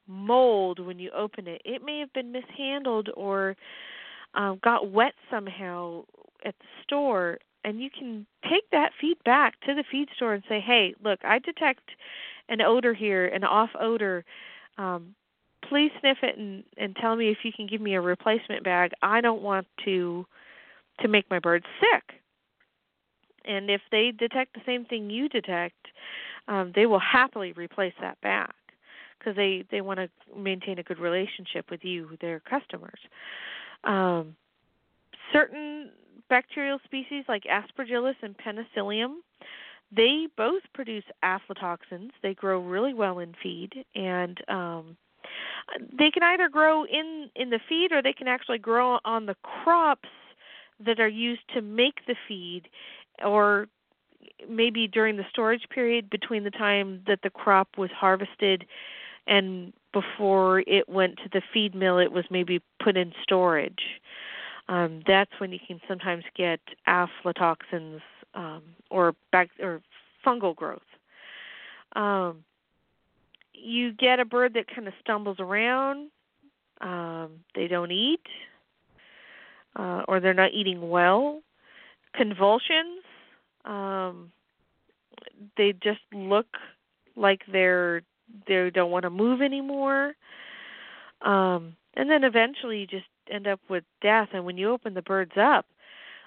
[0.06, 1.60] mold when you open it.
[1.64, 3.56] It may have been mishandled or
[4.34, 6.04] um, got wet somehow
[6.44, 10.60] at the store, and you can take that feedback to the feed store and say,
[10.60, 11.90] "Hey, look, I detect
[12.48, 14.24] an odor here, an off odor.
[14.78, 15.14] Um,
[15.68, 18.92] please sniff it and and tell me if you can give me a replacement bag.
[19.02, 20.26] I don't want to
[21.00, 22.20] to make my birds sick."
[23.46, 25.88] And if they detect the same thing you detect,
[26.48, 28.52] um, they will happily replace that bag
[29.18, 33.00] because they they want to maintain a good relationship with you, their customers.
[33.84, 34.36] Um,
[35.32, 35.90] certain
[36.28, 39.22] bacterial species like Aspergillus and Penicillium,
[39.94, 42.10] they both produce aflatoxins.
[42.22, 44.96] They grow really well in feed, and um,
[45.98, 49.36] they can either grow in in the feed or they can actually grow on the
[49.42, 50.08] crops
[50.84, 52.68] that are used to make the feed,
[53.24, 53.68] or
[54.48, 58.66] maybe during the storage period between the time that the crop was harvested
[59.26, 64.00] and before it went to the feed mill, it was maybe put in storage.
[64.68, 68.00] Um, that's when you can sometimes get aflatoxins
[68.34, 69.82] um, or back or
[70.26, 70.80] fungal growth.
[71.94, 72.44] Um,
[73.52, 76.10] you get a bird that kind of stumbles around.
[76.80, 78.26] Um, they don't eat,
[79.76, 81.40] uh, or they're not eating well.
[82.14, 83.02] Convulsions.
[83.64, 84.32] Um,
[85.56, 86.46] they just look
[87.16, 88.02] like they're
[88.46, 90.14] they don't want to move anymore.
[91.22, 94.28] Um, and then eventually you just end up with death.
[94.32, 95.66] And when you open the birds up,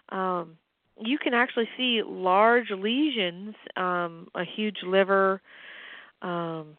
[0.09, 0.57] um,
[0.99, 5.41] you can actually see large lesions, um, a huge liver.
[6.21, 6.77] Um,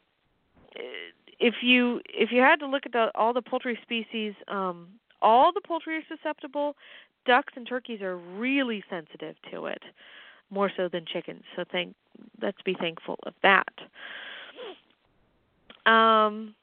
[1.40, 4.88] if you if you had to look at the, all the poultry species, um,
[5.22, 6.74] all the poultry are susceptible.
[7.26, 9.83] Ducks and turkeys are really sensitive to it,
[10.50, 11.42] more so than chickens.
[11.54, 11.94] So thank
[12.42, 13.68] let's be thankful of that.
[15.87, 16.54] Um,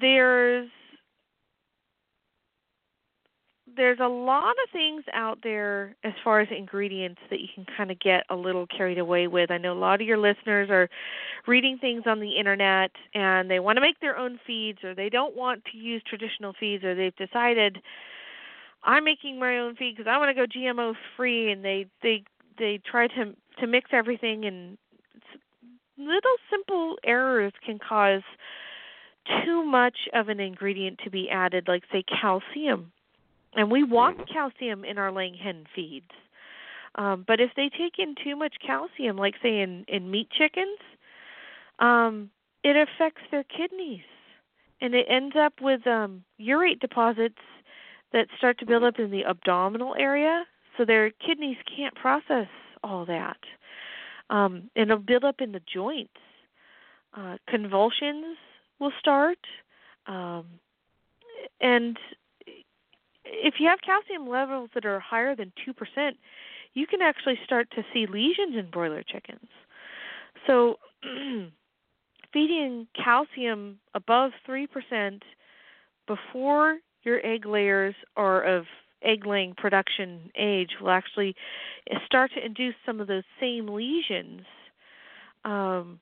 [0.00, 0.68] there's
[3.76, 7.90] there's a lot of things out there as far as ingredients that you can kind
[7.90, 9.50] of get a little carried away with.
[9.50, 10.88] I know a lot of your listeners are
[11.46, 15.08] reading things on the internet and they want to make their own feeds or they
[15.08, 17.78] don't want to use traditional feeds or they've decided
[18.82, 22.24] I'm making my own feed because I want to go GMO free and they they
[22.58, 24.78] they try to to mix everything and
[25.98, 28.22] little simple errors can cause
[29.44, 32.90] too much of an ingredient to be added like say calcium
[33.54, 34.32] and we want Mm-hmm.
[34.32, 36.10] calcium in our laying hen feeds.
[36.96, 40.78] Um, but if they take in too much calcium, like say in, in meat chickens,
[41.78, 42.30] um,
[42.62, 44.04] it affects their kidneys,
[44.80, 47.38] and it ends up with um, urate deposits
[48.12, 50.44] that start to build up in the abdominal area,
[50.76, 52.48] so their kidneys can't process
[52.82, 53.38] all that,
[54.30, 56.10] um, and it'll build up in the joints.
[57.16, 58.36] Uh, convulsions
[58.78, 59.38] will start,
[60.06, 60.46] um,
[61.60, 61.98] and
[63.30, 66.12] if you have calcium levels that are higher than 2%,
[66.74, 69.48] you can actually start to see lesions in broiler chickens.
[70.46, 70.76] So,
[72.32, 75.20] feeding calcium above 3%
[76.06, 78.64] before your egg layers are of
[79.02, 81.34] egg laying production age will actually
[82.04, 84.42] start to induce some of those same lesions
[85.44, 85.98] um,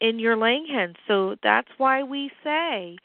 [0.00, 0.96] in your laying hens.
[1.06, 2.96] So that's why we say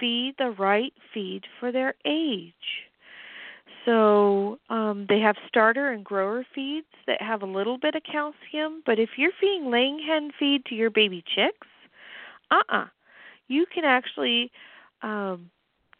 [0.00, 2.54] feed the right feed for their age.
[3.84, 8.82] So um, they have starter and grower feeds that have a little bit of calcium,
[8.86, 11.66] but if you're feeding laying hen feed to your baby chicks,
[12.50, 12.86] uh-uh,
[13.48, 14.52] you can actually
[15.02, 15.50] um,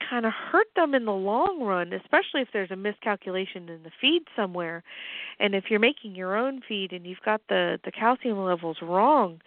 [0.09, 3.91] kind of hurt them in the long run, especially if there's a miscalculation in the
[4.01, 4.83] feed somewhere.
[5.41, 9.41] And if you're making your own feed and you've got the the calcium levels wrong,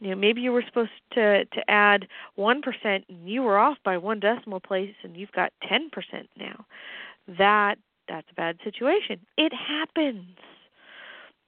[0.00, 3.78] you know maybe you were supposed to to add one percent and you were off
[3.84, 6.64] by one decimal place and you've got ten percent now
[7.38, 9.20] that that's a bad situation.
[9.36, 10.36] It happens.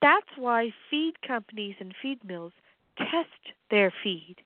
[0.03, 2.53] That's why feed companies and feed mills
[2.97, 4.37] test their feed.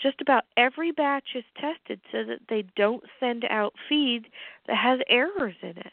[0.00, 4.28] Just about every batch is tested so that they don't send out feed
[4.66, 5.92] that has errors in it.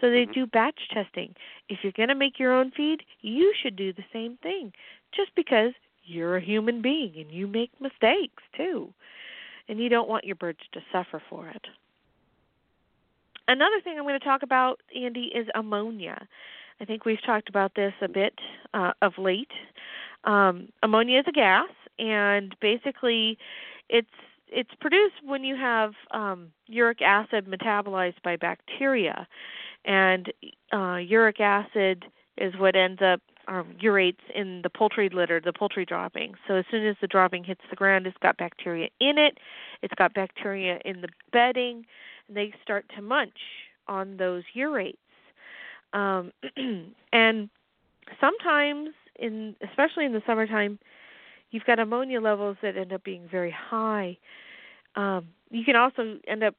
[0.00, 0.32] So they mm-hmm.
[0.32, 1.34] do batch testing.
[1.68, 4.72] If you're going to make your own feed you should do the same thing
[5.14, 5.72] just because
[6.04, 8.92] you're a human being and you make mistakes too.
[9.68, 11.66] And you don't want your birds to suffer for it.
[13.46, 16.26] Another thing I'm going to talk about, Andy, is ammonia.
[16.80, 18.34] I think we've talked about this a bit
[18.72, 19.50] uh, of late.
[20.24, 23.38] Um, ammonia is a gas, and basically,
[23.88, 24.08] it's
[24.48, 29.26] it's produced when you have um, uric acid metabolized by bacteria,
[29.84, 30.32] and
[30.72, 32.04] uh, uric acid
[32.38, 36.34] is what ends up um, urates in the poultry litter, the poultry dropping.
[36.48, 39.38] So as soon as the dropping hits the ground, it's got bacteria in it.
[39.82, 41.84] It's got bacteria in the bedding,
[42.28, 43.38] they start to munch
[43.88, 44.96] on those urates.
[45.92, 46.32] Um,
[47.12, 47.48] and
[48.20, 50.78] sometimes, in especially in the summertime,
[51.50, 54.16] you've got ammonia levels that end up being very high.
[54.96, 56.54] Um, you can also end up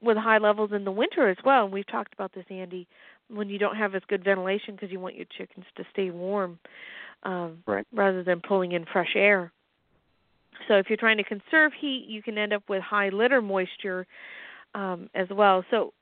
[0.00, 1.64] with high levels in the winter as well.
[1.64, 2.86] And we've talked about this, Andy,
[3.28, 6.58] when you don't have as good ventilation because you want your chickens to stay warm
[7.22, 7.86] um, right.
[7.92, 9.52] rather than pulling in fresh air.
[10.68, 14.06] So if you're trying to conserve heat, you can end up with high litter moisture
[14.76, 15.64] um, as well.
[15.70, 15.92] So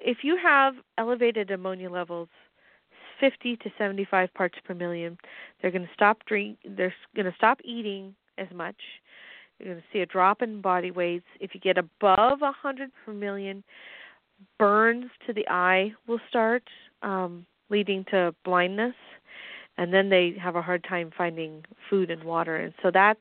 [0.00, 2.28] if you have elevated ammonia levels
[3.20, 5.16] 50 to 75 parts per million,
[5.62, 8.76] they're going to stop drink they're going to stop eating as much.
[9.58, 11.26] You're going to see a drop in body weights.
[11.40, 13.62] If you get above 100 per million,
[14.58, 16.64] burns to the eye will start,
[17.02, 18.94] um, leading to blindness,
[19.78, 22.56] and then they have a hard time finding food and water.
[22.56, 23.20] And so that's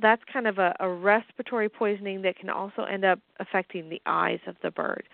[0.00, 4.40] that's kind of a, a respiratory poisoning that can also end up affecting the eyes
[4.46, 5.04] of the bird.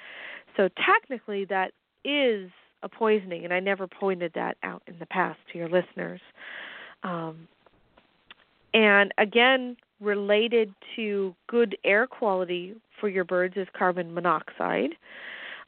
[0.56, 1.72] So technically, that
[2.04, 2.50] is
[2.82, 6.20] a poisoning, and I never pointed that out in the past to your listeners.
[7.02, 7.48] Um,
[8.74, 14.90] and again, related to good air quality for your birds is carbon monoxide.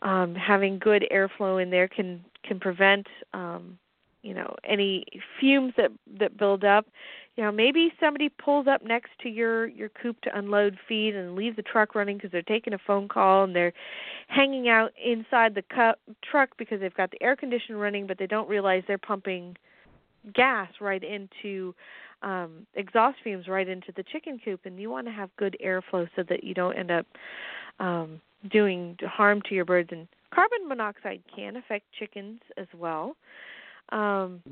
[0.03, 3.79] Um, having good airflow in there can can prevent um,
[4.25, 5.05] you know any
[5.39, 6.87] fumes that that build up.
[7.37, 11.37] You know maybe somebody pulls up next to your your coop to unload feed and
[11.37, 13.73] leave the truck running because they're taking a phone call and they're
[14.29, 18.27] hanging out inside the cu- truck because they've got the air conditioner running, but they
[18.27, 19.57] don't realize they're pumping
[20.33, 21.75] gas right into
[22.23, 26.09] um, exhaust fumes right into the chicken coop, and you want to have good airflow
[26.17, 27.07] so that you don't end up
[27.79, 28.21] um,
[28.51, 29.91] doing harm to your birds.
[29.93, 33.17] And carbon monoxide can affect chickens as well.
[33.91, 34.43] Um,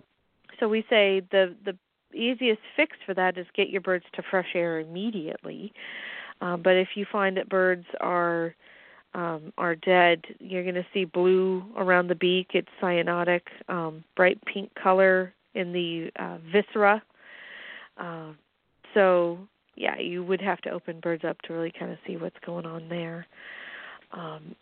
[0.61, 1.76] so we say the the
[2.16, 5.72] easiest fix for that is get your birds to fresh air immediately.
[6.41, 8.55] Um, but if you find that birds are
[9.14, 12.49] um, are dead, you're going to see blue around the beak.
[12.55, 17.03] It's cyanotic, um, bright pink color in the uh, viscera
[17.97, 18.33] uh,
[18.95, 19.39] so
[19.76, 22.66] yeah, you would have to open birds up to really kind of see what's going
[22.66, 23.26] on there.
[24.12, 24.55] Um,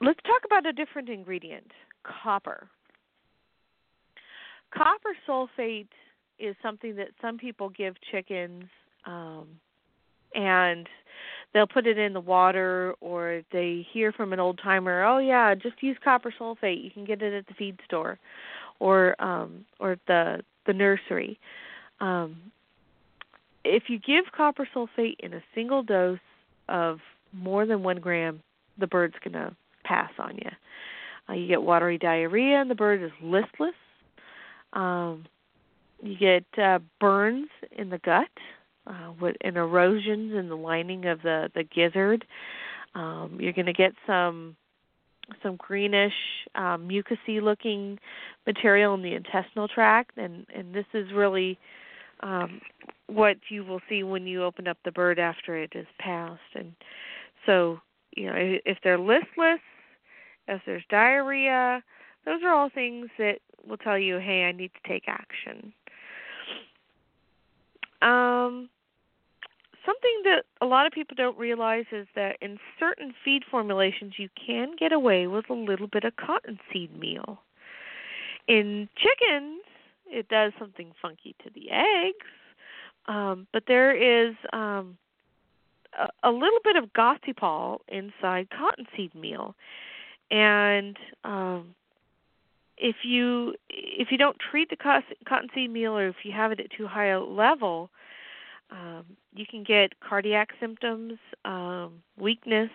[0.00, 1.70] let's talk about a different ingredient,
[2.04, 2.68] copper.
[4.74, 5.88] Copper sulfate
[6.38, 8.64] is something that some people give chickens,
[9.04, 9.46] um,
[10.34, 10.88] and
[11.52, 15.54] they'll put it in the water, or they hear from an old timer, "Oh yeah,
[15.54, 16.82] just use copper sulfate.
[16.82, 18.18] You can get it at the feed store,
[18.80, 21.38] or um, or the the nursery."
[22.00, 22.36] Um,
[23.64, 26.18] if you give copper sulfate in a single dose
[26.68, 26.98] of
[27.32, 28.42] more than one gram,
[28.78, 29.54] the bird's going to
[29.84, 30.50] pass on you.
[31.28, 33.74] Uh, you get watery diarrhea, and the bird is listless.
[34.72, 35.26] Um,
[36.02, 38.28] you get uh, burns in the gut,
[38.86, 42.24] uh, with and erosions in the lining of the the gizzard.
[42.94, 44.56] Um, you're going to get some
[45.42, 46.12] some greenish,
[46.54, 47.98] um, mucousy looking
[48.46, 51.58] material in the intestinal tract, and and this is really
[52.20, 52.60] um,
[53.06, 56.40] what you will see when you open up the bird after it is passed.
[56.54, 56.72] And
[57.46, 57.80] so,
[58.16, 59.60] you know, if they're listless,
[60.48, 61.82] if there's diarrhea,
[62.24, 65.72] those are all things that will tell you, hey, I need to take action.
[68.00, 68.68] Um,
[69.86, 74.28] something that a lot of people don't realize is that in certain feed formulations, you
[74.46, 77.38] can get away with a little bit of cottonseed meal.
[78.48, 79.62] In chickens,
[80.06, 82.26] it does something funky to the eggs,
[83.06, 84.96] um, but there is um,
[85.98, 89.54] a, a little bit of gossypol inside cottonseed meal,
[90.30, 91.74] and um,
[92.76, 94.76] if you if you don't treat the
[95.28, 97.90] cottonseed meal or if you have it at too high a level,
[98.70, 99.04] um,
[99.34, 102.70] you can get cardiac symptoms, um, weakness.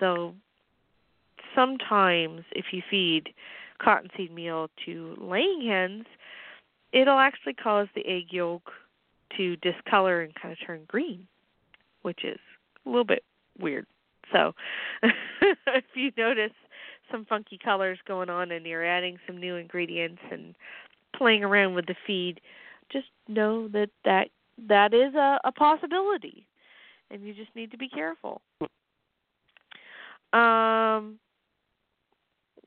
[0.00, 0.34] Though
[1.54, 3.28] sometimes if you feed
[3.82, 6.06] cottonseed meal to laying hens,
[6.92, 8.70] it'll actually cause the egg yolk
[9.36, 11.26] to discolor and kind of turn green,
[12.02, 12.38] which is
[12.86, 13.24] a little bit
[13.58, 13.86] weird.
[14.32, 14.54] So,
[15.02, 16.52] if you notice
[17.10, 20.54] some funky colors going on and you're adding some new ingredients and
[21.16, 22.40] playing around with the feed,
[22.90, 24.28] just know that that
[24.68, 26.46] that is a, a possibility,
[27.10, 28.40] and you just need to be careful.
[30.32, 31.18] Um,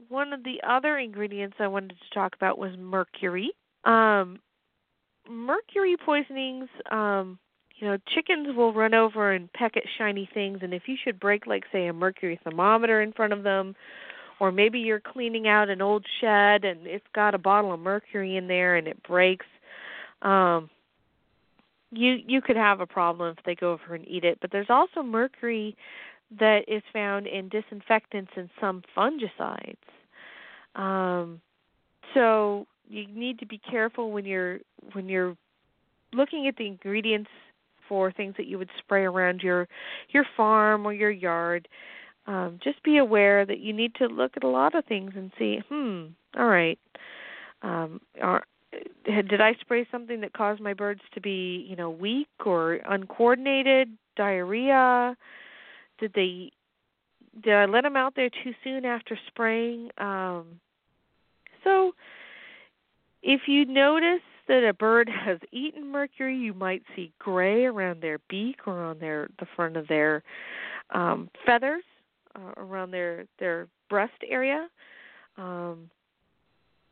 [0.10, 3.52] one of the other ingredients I wanted to talk about was mercury.
[3.86, 4.40] Um,
[5.30, 7.40] mercury poisonings, um,
[7.78, 11.20] you know, chickens will run over and peck at shiny things, and if you should
[11.20, 13.76] break, like, say, a mercury thermometer in front of them,
[14.40, 18.38] or maybe you're cleaning out an old shed and it's got a bottle of mercury
[18.38, 19.46] in there and it breaks,
[20.22, 20.70] um,
[21.92, 24.40] you you could have a problem if they go over and eat it.
[24.42, 25.76] But there's also mercury
[26.40, 29.76] that is found in disinfectants and some fungicides.
[30.76, 31.40] Um,
[32.14, 34.60] so you need to be careful when you're
[34.94, 35.38] when you're
[36.14, 37.30] looking at the ingredients
[37.88, 39.68] for things that you would spray around your
[40.10, 41.68] your farm or your yard.
[42.28, 45.32] Um, just be aware that you need to look at a lot of things and
[45.38, 46.06] see, hmm,
[46.38, 46.80] all right,
[47.62, 48.44] um, are,
[49.06, 53.90] did I spray something that caused my birds to be, you know, weak or uncoordinated,
[54.16, 55.16] diarrhea?
[56.00, 56.52] Did they
[57.44, 59.90] did I let them out there too soon after spraying?
[59.98, 60.60] Um,
[61.64, 61.92] so,
[63.22, 68.20] if you notice that a bird has eaten mercury, you might see gray around their
[68.30, 70.24] beak or on their the front of their
[70.92, 71.84] um, feathers,
[72.36, 74.68] uh, around their their breast area.
[75.38, 75.90] Um,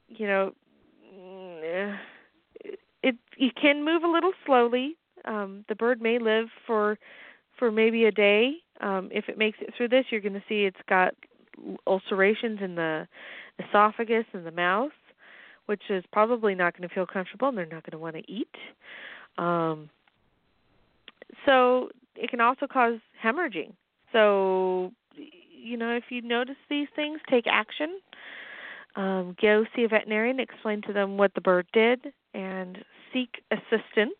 [0.08, 0.52] you know,
[1.14, 1.98] mm,
[3.04, 4.96] it you can move a little slowly.
[5.26, 6.98] Um, the bird may live for
[7.58, 8.56] for maybe a day.
[8.82, 11.14] Um, if it makes it through this, you're going to see it's got
[11.88, 13.08] ulcerations in the
[13.60, 14.92] esophagus and the mouth,
[15.68, 18.32] which is probably not going to feel comfortable, and they're not going to want to
[18.32, 18.54] eat.
[19.38, 19.90] Um,
[21.46, 23.74] so it can also cause hemorrhaging.
[24.12, 24.92] So,
[25.64, 28.00] you know, if you notice these things, take action.
[28.96, 32.80] Um, go see a veterinarian, explain to them what the bird did, and
[33.12, 34.14] seek assistance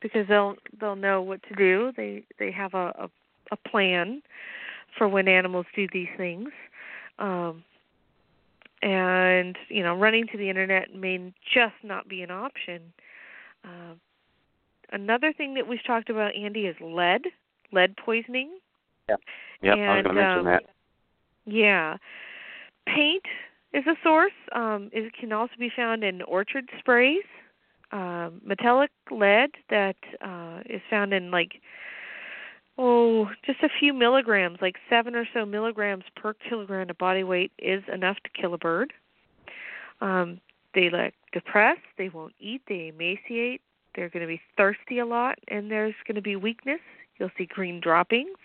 [0.00, 1.92] because they'll they'll know what to do.
[1.96, 3.10] They they have a a,
[3.52, 4.22] a plan
[4.96, 6.48] for when animals do these things.
[7.18, 7.62] Um,
[8.82, 12.92] and you know, running to the internet may just not be an option.
[13.64, 13.94] Uh,
[14.90, 17.22] another thing that we've talked about, Andy, is lead,
[17.72, 18.50] lead poisoning.
[19.08, 19.20] Yep.
[19.62, 19.76] Yep.
[19.78, 20.62] And, I was going to mention um, that.
[21.44, 21.96] Yeah.
[22.86, 23.24] Paint
[23.72, 24.32] is a source.
[24.54, 27.24] Um, it can also be found in orchard sprays.
[27.92, 31.60] Um, metallic lead that uh, is found in like
[32.78, 37.52] oh just a few milligrams, like seven or so milligrams per kilogram of body weight
[37.58, 38.94] is enough to kill a bird.
[40.00, 40.40] Um,
[40.74, 41.80] they look depressed.
[41.98, 42.62] They won't eat.
[42.66, 43.60] They emaciate.
[43.94, 46.80] They're going to be thirsty a lot, and there's going to be weakness.
[47.18, 48.38] You'll see green droppings.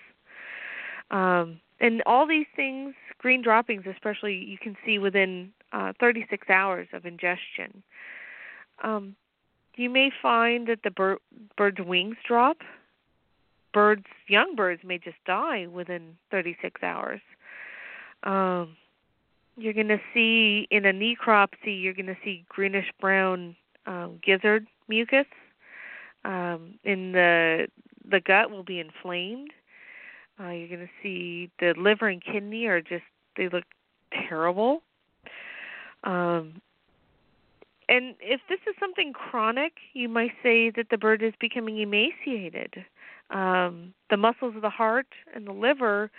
[1.12, 6.88] Um, and all these things, green droppings especially, you can see within uh, 36 hours
[6.94, 7.84] of ingestion.
[8.84, 9.16] Um,
[9.76, 11.20] you may find that the bird,
[11.56, 12.58] bird's wings drop.
[13.74, 17.22] Birds, young birds, may just die within 36 hours.
[18.24, 18.76] Um,
[19.56, 23.56] you're going to see in a necropsy, you're going to see greenish brown
[23.86, 25.26] um, gizzard mucus.
[26.26, 27.68] Um, in the
[28.10, 29.52] the gut will be inflamed.
[30.40, 33.04] Uh, you're going to see the liver and kidney are just
[33.38, 33.64] they look
[34.28, 34.82] terrible.
[36.04, 36.62] Um,
[37.90, 42.86] and if this is something chronic, you might say that the bird is becoming emaciated.
[43.30, 46.12] Um, the muscles of the heart and the liver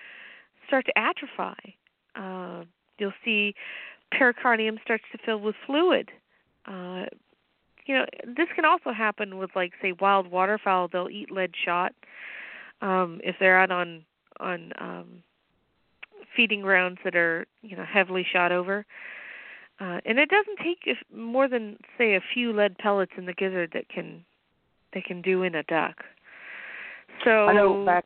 [0.67, 1.77] start to atrophy.
[2.17, 2.65] Uh,
[2.99, 3.55] you'll see
[4.13, 6.11] pericardium starts to fill with fluid.
[6.67, 7.05] Uh,
[7.87, 10.89] you know, this can also happen with, like, say, wild waterfowl.
[10.89, 11.95] They'll eat lead shot
[12.83, 14.05] um, if they're out on
[14.41, 15.23] on um,
[16.37, 18.85] feeding grounds that are, you know, heavily shot over.
[19.81, 23.33] Uh, and it doesn't take if, more than say a few lead pellets in the
[23.35, 24.25] gizzard that can
[24.93, 25.97] they can do in a duck.
[27.25, 28.05] So I know back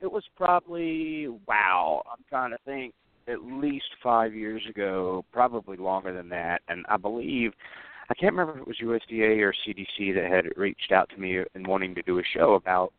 [0.00, 2.94] it was probably wow, I'm trying to think
[3.26, 7.52] at least 5 years ago, probably longer than that, and I believe
[8.10, 11.42] I can't remember if it was USDA or CDC that had reached out to me
[11.54, 12.92] and wanting to do a show about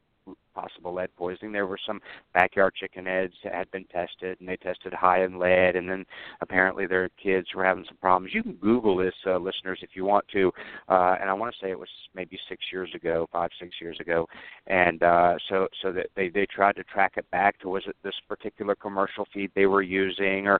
[0.55, 1.51] possible lead poisoning.
[1.51, 1.99] There were some
[2.33, 6.05] backyard chicken heads that had been tested, and they tested high in lead, and then
[6.41, 8.33] apparently their kids were having some problems.
[8.33, 10.51] You can Google this, uh, listeners, if you want to.
[10.89, 13.97] Uh, and I want to say it was maybe six years ago, five, six years
[13.99, 14.27] ago,
[14.67, 17.95] and uh, so so that they they tried to track it back to was it
[18.03, 20.59] this particular commercial feed they were using, or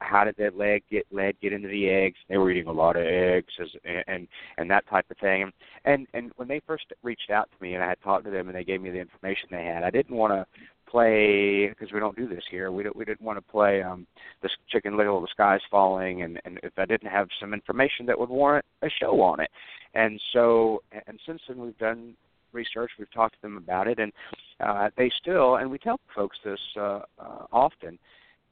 [0.00, 2.16] how did that lead get lead get into the eggs?
[2.28, 3.68] They were eating a lot of eggs, as,
[4.06, 4.26] and
[4.58, 5.52] and that type of thing.
[5.84, 8.48] And and when they first reached out to me, and I had talked to them,
[8.48, 10.46] and they gave me the information they had, I didn't want to
[10.88, 12.70] play because we don't do this here.
[12.70, 14.06] We don't, we didn't want to play um
[14.42, 18.18] this Chicken Little, the sky's falling, and and if I didn't have some information that
[18.18, 19.50] would warrant a show on it,
[19.94, 22.14] and so and since then we've done
[22.52, 24.12] research, we've talked to them about it, and
[24.60, 27.98] uh, they still and we tell folks this uh, uh, often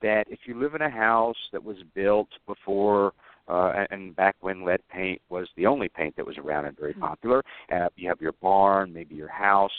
[0.02, 3.12] that if you live in a house that was built before
[3.48, 6.78] uh, and, and back when lead paint was the only paint that was around and
[6.78, 7.42] very popular.
[7.72, 9.72] Uh, you have your barn, maybe your house.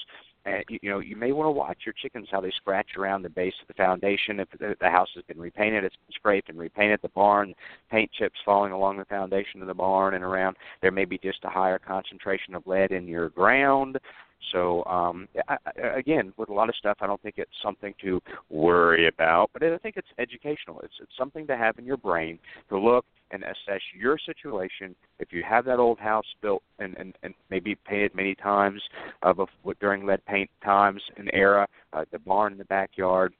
[0.45, 3.29] And you, know, you may want to watch your chickens how they scratch around the
[3.29, 4.39] base of the foundation.
[4.39, 6.99] If the, the house has been repainted, it's been scraped and repainted.
[7.01, 7.53] The barn,
[7.89, 10.55] paint chips falling along the foundation of the barn and around.
[10.81, 13.97] There may be just a higher concentration of lead in your ground.
[14.51, 17.93] So um, I, I- again, with a lot of stuff, I don't think it's something
[18.01, 20.79] to worry about, but I think it's educational.
[20.81, 24.95] It's it's something to have in your brain to look and assess your situation.
[25.19, 28.81] If you have that old house built and and, and maybe painted many times
[29.23, 33.33] uh, before, during lead paint times and era, uh, the barn in the backyard.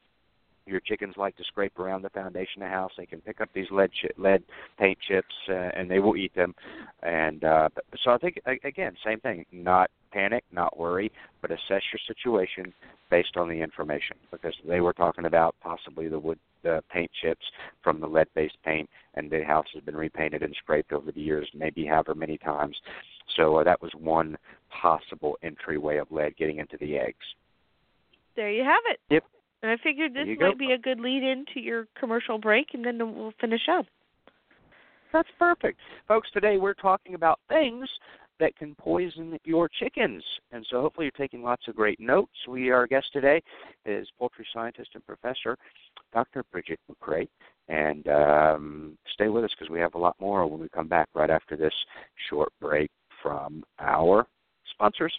[0.68, 2.92] Your chickens like to scrape around the foundation of the house.
[2.98, 4.44] They can pick up these lead chi- lead
[4.80, 6.56] paint chips uh, and they will eat them.
[7.04, 7.70] And uh,
[8.04, 9.46] so I think again, same thing.
[9.52, 11.12] Not panic, not worry,
[11.42, 12.74] but assess your situation
[13.12, 17.46] based on the information because they were talking about possibly the wood the paint chips
[17.84, 21.22] from the lead based paint and the house has been repainted and scraped over the
[21.22, 22.76] years maybe however many times
[23.38, 24.36] so uh, that was one
[24.82, 27.26] possible entryway of lead getting into the eggs
[28.36, 29.00] There you have it.
[29.12, 29.24] Yep.
[29.62, 30.48] And I figured this you go.
[30.48, 33.86] might be a good lead in to your commercial break, and then we'll finish up.
[35.14, 35.80] That's perfect.
[36.08, 37.88] Folks, today we're talking about things
[38.40, 40.24] that can poison your chickens.
[40.52, 42.34] And so hopefully you're taking lots of great notes.
[42.48, 43.42] We our guest today
[43.86, 45.58] is poultry scientist and professor
[46.14, 46.44] Dr.
[46.52, 47.28] Brigid McCrea.
[47.68, 51.10] And um, stay with us because we have a lot more when we come back
[51.16, 51.74] right after this
[52.30, 52.92] short break
[53.24, 54.28] from our
[54.72, 55.14] sponsors.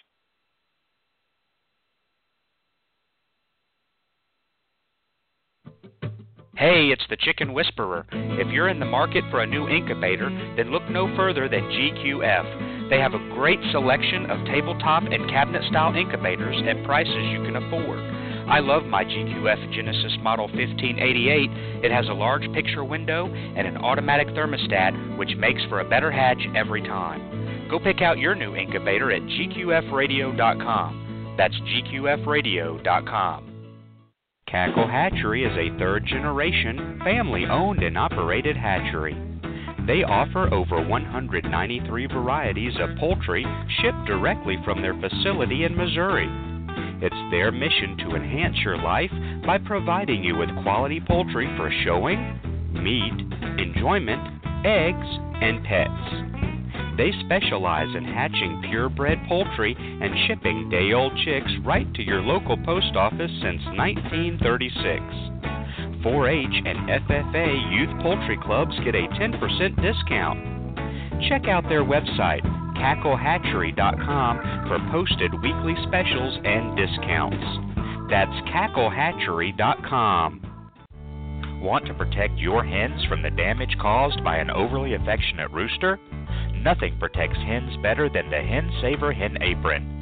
[6.57, 8.07] Hey, it's the Chicken Whisperer.
[8.11, 12.76] If you're in the market for a new incubator, then look no further than GQF.
[12.89, 17.57] They have a great selection of tabletop and cabinet style incubators at prices you can
[17.57, 17.99] afford.
[18.47, 21.83] I love my GQF Genesis Model 1588.
[21.83, 26.09] It has a large picture window and an automatic thermostat, which makes for a better
[26.09, 27.67] hatch every time.
[27.69, 31.35] Go pick out your new incubator at gqfradio.com.
[31.37, 33.53] That's gqfradio.com.
[34.47, 39.13] Cackle Hatchery is a third generation, family owned and operated hatchery.
[39.87, 43.45] They offer over 193 varieties of poultry
[43.79, 46.27] shipped directly from their facility in Missouri.
[47.01, 49.11] It's their mission to enhance your life
[49.45, 52.19] by providing you with quality poultry for showing,
[52.73, 53.15] meat,
[53.63, 55.07] enjoyment, eggs,
[55.39, 56.97] and pets.
[56.97, 62.57] They specialize in hatching purebred poultry and shipping day old chicks right to your local
[62.65, 65.56] post office since 1936.
[66.03, 70.39] 4 H and FFA youth poultry clubs get a 10% discount.
[71.29, 72.43] Check out their website,
[72.77, 77.43] cacklehatchery.com, for posted weekly specials and discounts.
[78.09, 80.41] That's cacklehatchery.com.
[81.61, 85.99] Want to protect your hens from the damage caused by an overly affectionate rooster?
[86.53, 89.96] Nothing protects hens better than the Hen Saver Hen Apron.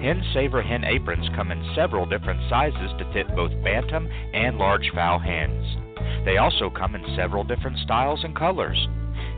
[0.00, 4.90] Hen Saver hen aprons come in several different sizes to fit both bantam and large
[4.94, 5.76] fowl hens.
[6.24, 8.88] They also come in several different styles and colors.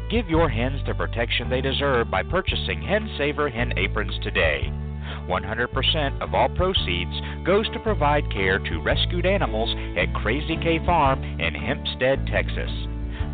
[0.09, 4.71] Give your hens the protection they deserve by purchasing Hen Saver hen aprons today.
[5.29, 11.23] 100% of all proceeds goes to provide care to rescued animals at Crazy K Farm
[11.25, 12.71] in Hempstead, Texas.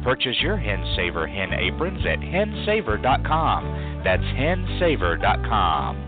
[0.03, 4.03] Purchase your Hen Saver hen aprons at hensaver.com.
[4.05, 6.08] That's hensaver.com.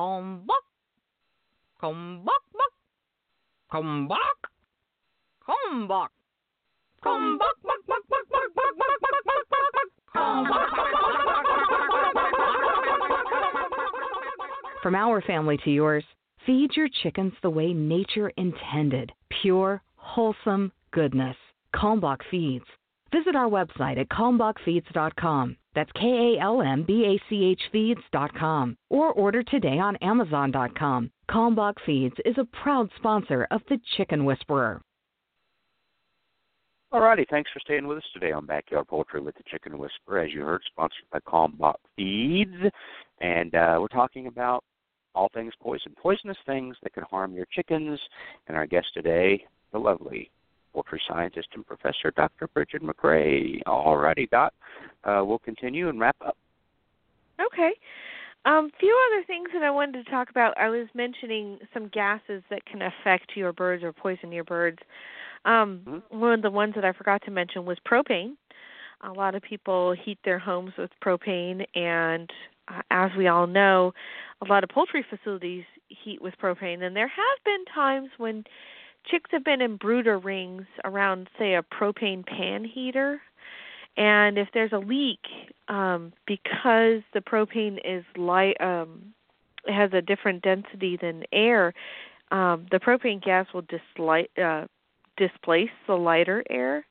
[0.00, 0.64] Come back.
[1.78, 2.72] Come back, back.
[3.70, 4.18] Come back.
[5.44, 6.10] Come back.
[7.02, 9.88] Come back, back, back, back, back, back, back, back, back, back, back.
[10.14, 10.68] Come back.
[14.82, 16.04] From our family to yours,
[16.46, 21.36] feed your chickens the way nature intended pure, wholesome goodness.
[21.74, 22.64] Kalmbach Feeds.
[23.12, 25.56] Visit our website at kalmbachfeeds.com.
[25.74, 28.76] That's K A L M B A C H feeds.com.
[28.88, 31.10] Or order today on Amazon.com.
[31.30, 34.82] Kalmbach Feeds is a proud sponsor of The Chicken Whisperer.
[36.92, 40.22] Alrighty, thanks for staying with us today on Backyard Poultry with the Chicken Whisperer.
[40.22, 42.72] As you heard, sponsored by Kalmbach Feeds.
[43.20, 44.64] And uh, we're talking about
[45.14, 48.00] all things poison, poisonous things that could harm your chickens.
[48.48, 50.32] And our guest today, the lovely
[50.72, 52.48] poultry scientist and professor, Dr.
[52.48, 53.62] Brigid McCrea.
[53.66, 54.52] Alrighty, Doc.
[55.04, 56.36] Uh, we'll continue and wrap up.
[57.40, 57.72] Okay.
[58.44, 60.56] Um, few other things that I wanted to talk about.
[60.56, 64.78] I was mentioning some gases that can affect your birds or poison your birds.
[65.44, 68.36] Um, One of the ones that I forgot to mention was propane.
[69.02, 72.30] A lot of people heat their homes with propane, and
[72.68, 73.92] uh, as we all know,
[74.42, 76.82] a lot of poultry facilities heat with propane.
[76.82, 78.44] And there have been times when
[79.06, 83.20] chicks have been in brooder rings around, say, a propane pan heater.
[83.96, 85.20] And if there's a leak,
[85.68, 89.12] um, because the propane is light, um,
[89.66, 91.74] has a different density than air,
[92.30, 94.66] um, the propane gas will disli- uh,
[95.16, 96.86] displace the lighter air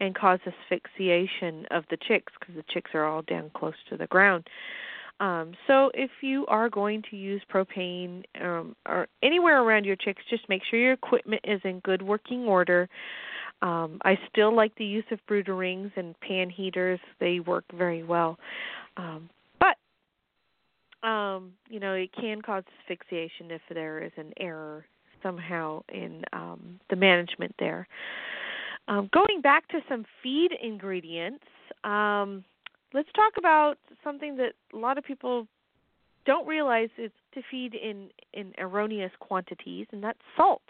[0.00, 4.06] and cause asphyxiation of the chicks because the chicks are all down close to the
[4.08, 4.48] ground.
[5.22, 10.20] Um, so if you are going to use propane um, or anywhere around your chicks,
[10.28, 12.88] just make sure your equipment is in good working order.
[13.62, 18.02] Um, I still like the use of brooder rings and pan heaters; they work very
[18.02, 18.36] well.
[18.96, 19.76] Um, but
[21.08, 24.84] um, you know, it can cause asphyxiation if there is an error
[25.22, 27.86] somehow in um, the management there.
[28.88, 31.44] Um, going back to some feed ingredients,
[31.84, 32.42] um,
[32.94, 35.46] let's talk about something that a lot of people
[36.24, 40.62] don't realize is to feed in in erroneous quantities, and that's salt.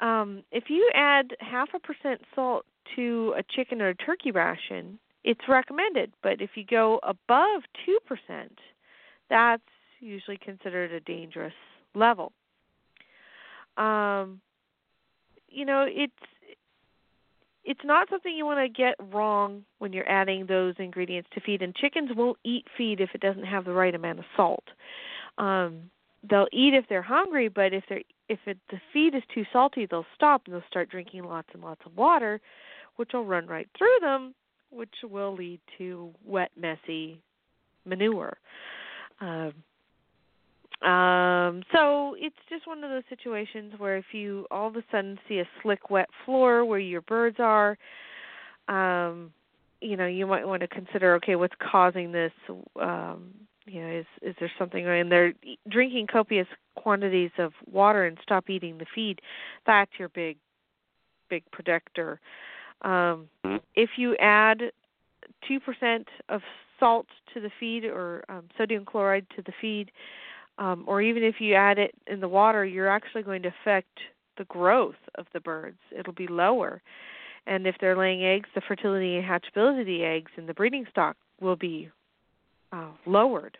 [0.00, 2.64] Um, if you add half a percent salt
[2.96, 6.12] to a chicken or a turkey ration, it's recommended.
[6.22, 8.58] But if you go above two percent,
[9.30, 9.62] that's
[10.00, 11.54] usually considered a dangerous
[11.94, 12.32] level.
[13.76, 14.40] Um,
[15.48, 16.12] you know, it's
[17.64, 21.62] it's not something you want to get wrong when you're adding those ingredients to feed.
[21.62, 24.64] And chickens won't eat feed if it doesn't have the right amount of salt.
[25.38, 25.90] Um,
[26.28, 29.86] they'll eat if they're hungry, but if they're if it, the feed is too salty,
[29.86, 32.40] they'll stop and they'll start drinking lots and lots of water,
[32.96, 34.34] which will run right through them,
[34.70, 37.20] which will lead to wet, messy
[37.84, 38.38] manure.
[39.20, 39.52] Um,
[40.84, 45.18] um, so it's just one of those situations where if you all of a sudden
[45.28, 47.78] see a slick, wet floor where your birds are,
[48.68, 49.32] um,
[49.80, 52.32] you know, you might want to consider, okay, what's causing this?
[52.80, 53.32] Um,
[53.66, 54.86] you know, is is there something?
[54.86, 55.32] And they're
[55.70, 59.20] drinking copious quantities of water and stop eating the feed.
[59.66, 60.36] That's your big,
[61.30, 62.20] big predictor.
[62.82, 63.28] Um,
[63.74, 64.60] if you add
[65.48, 66.42] two percent of
[66.78, 69.90] salt to the feed or um, sodium chloride to the feed,
[70.58, 73.98] um, or even if you add it in the water, you're actually going to affect
[74.38, 75.78] the growth of the birds.
[75.96, 76.82] It'll be lower.
[77.46, 80.86] And if they're laying eggs, the fertility and hatchability of the eggs in the breeding
[80.90, 81.90] stock will be
[82.72, 83.58] uh, lowered.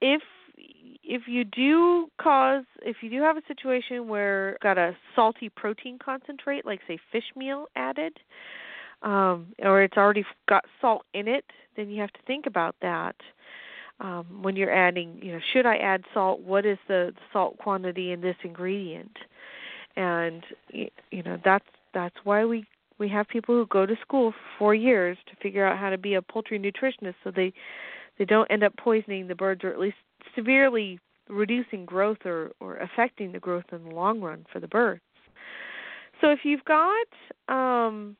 [0.00, 0.22] If
[1.10, 5.48] if you do cause if you do have a situation where you've got a salty
[5.48, 8.18] protein concentrate, like say fish meal added,
[9.02, 11.44] um, or it's already got salt in it,
[11.76, 13.16] then you have to think about that
[14.00, 16.40] um, when you're adding, you know, should I add salt?
[16.40, 19.16] What is the salt quantity in this ingredient?
[19.96, 22.64] And you know, that's that's why we
[22.98, 25.98] we have people who go to school for four years to figure out how to
[25.98, 27.52] be a poultry nutritionist, so they
[28.18, 29.96] they don't end up poisoning the birds, or at least
[30.34, 35.02] severely reducing growth or or affecting the growth in the long run for the birds.
[36.20, 37.06] So if you've got
[37.48, 38.16] um,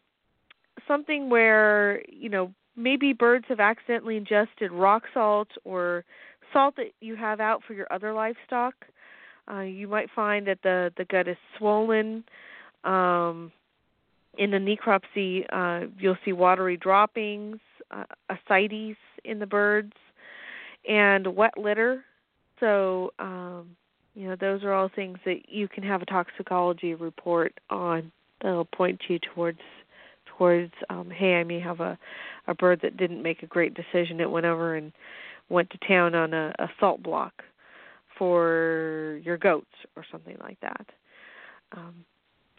[0.86, 6.04] something where you know maybe birds have accidentally ingested rock salt or
[6.52, 8.74] salt that you have out for your other livestock.
[9.50, 12.24] Uh, you might find that the the gut is swollen.
[12.84, 13.52] Um,
[14.36, 17.58] in the necropsy, uh, you'll see watery droppings,
[17.90, 19.94] uh, ascites in the birds,
[20.88, 22.04] and wet litter.
[22.60, 23.76] So, um,
[24.14, 28.64] you know, those are all things that you can have a toxicology report on that'll
[28.64, 29.60] point you towards
[30.38, 31.98] towards um, hey, I may have a
[32.46, 34.20] a bird that didn't make a great decision.
[34.20, 34.92] It went over and
[35.50, 37.42] went to town on a, a salt block
[38.18, 39.66] for your goats
[39.96, 40.86] or something like that.
[41.76, 42.04] Um,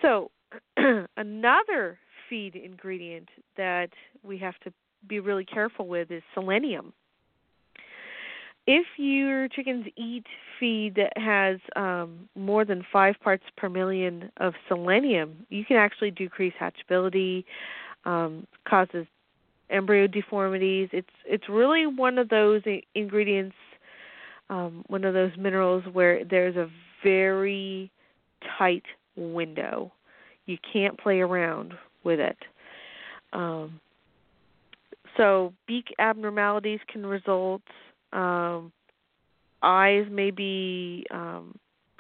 [0.02, 0.32] so
[1.18, 1.98] another
[2.30, 3.90] feed ingredient that
[4.24, 4.72] we have to
[5.08, 6.94] be really careful with is selenium.
[8.72, 10.28] If your chickens eat
[10.60, 16.12] feed that has um, more than five parts per million of selenium, you can actually
[16.12, 17.46] decrease hatchability,
[18.06, 19.08] um, causes
[19.72, 20.88] embryo deformities.
[20.94, 22.62] It's it's really one of those
[22.94, 23.56] ingredients,
[24.52, 26.70] um, one of those minerals where there's a
[27.04, 27.90] very
[28.60, 28.84] tight
[29.16, 29.92] window.
[30.46, 32.38] You can't play around with it.
[33.34, 33.80] Um,
[35.18, 37.64] so beak abnormalities can result.
[38.14, 38.72] Um,
[39.62, 41.56] eyes may be, um,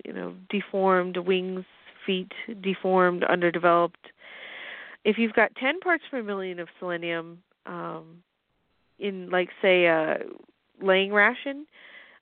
[0.06, 1.18] you know, deformed.
[1.18, 1.66] Wings,
[2.06, 2.32] feet
[2.62, 4.08] deformed, underdeveloped.
[5.06, 8.24] If you've got 10 parts per million of selenium, um,
[9.00, 10.20] in like say a
[10.82, 11.66] laying ration,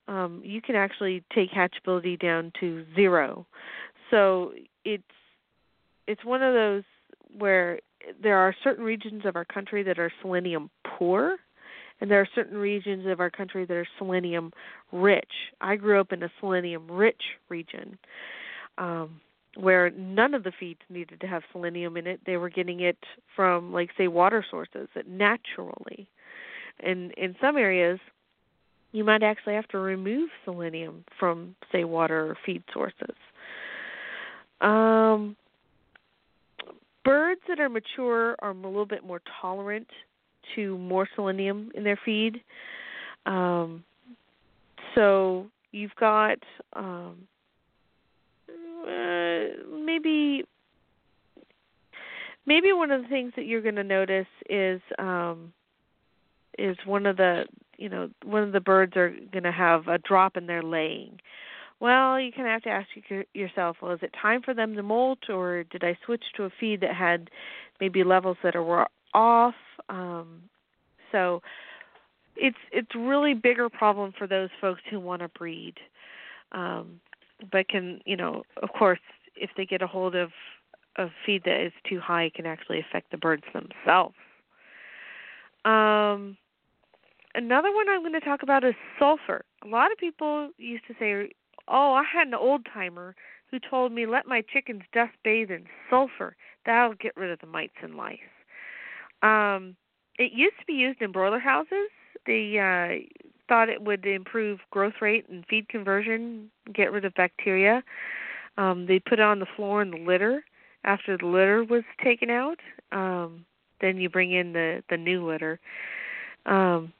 [0.07, 3.45] um, you can actually take hatchability down to zero.
[4.09, 4.53] So
[4.85, 5.03] it's
[6.07, 6.83] it's one of those
[7.37, 7.79] where
[8.21, 11.37] there are certain regions of our country that are selenium poor,
[11.99, 14.51] and there are certain regions of our country that are selenium
[14.91, 15.31] rich.
[15.61, 17.97] I grew up in a selenium rich region.
[18.77, 19.21] Um,
[19.57, 22.21] where none of the feeds needed to have selenium in it.
[22.25, 22.97] They were getting it
[23.35, 26.07] from, like, say, water sources naturally.
[26.79, 27.99] And in some areas,
[28.91, 33.15] you might actually have to remove selenium from, say, water or feed sources.
[34.61, 35.35] Um,
[37.03, 39.87] birds that are mature are a little bit more tolerant
[40.55, 42.41] to more selenium in their feed.
[43.25, 43.83] Um,
[44.95, 46.37] so you've got
[46.73, 47.27] um,
[48.83, 49.43] uh,
[49.83, 50.43] maybe
[52.45, 55.53] maybe one of the things that you're going to notice is um,
[56.57, 57.45] is one of the
[57.77, 61.19] you know one of the birds are going to have a drop in their laying.
[61.79, 62.87] Well, you kind of have to ask
[63.35, 66.49] yourself, well, is it time for them to molt, or did I switch to a
[66.59, 67.29] feed that had
[67.79, 69.53] maybe levels that are off?
[69.89, 70.43] Um,
[71.11, 71.41] so
[72.35, 75.75] it's it's really bigger problem for those folks who want to breed,
[76.51, 76.99] um,
[77.51, 78.99] but can you know of course
[79.35, 80.31] if they get a hold of
[80.97, 84.15] a feed that is too high, it can actually affect the birds themselves.
[85.63, 86.37] Um,
[87.35, 89.43] another one I'm going to talk about is sulfur.
[89.63, 91.31] A lot of people used to say,
[91.67, 93.15] "Oh, I had an old timer
[93.51, 96.35] who told me let my chickens dust bathe in sulfur.
[96.65, 98.19] That'll get rid of the mites and lice."
[99.21, 99.75] Um,
[100.17, 101.89] it used to be used in broiler houses.
[102.25, 107.83] They uh, thought it would improve growth rate and feed conversion, get rid of bacteria.
[108.57, 110.43] Um, they put it on the floor in the litter
[110.83, 112.59] after the litter was taken out.
[112.91, 113.45] Um,
[113.81, 115.59] then you bring in the the new litter.
[116.45, 116.93] Um,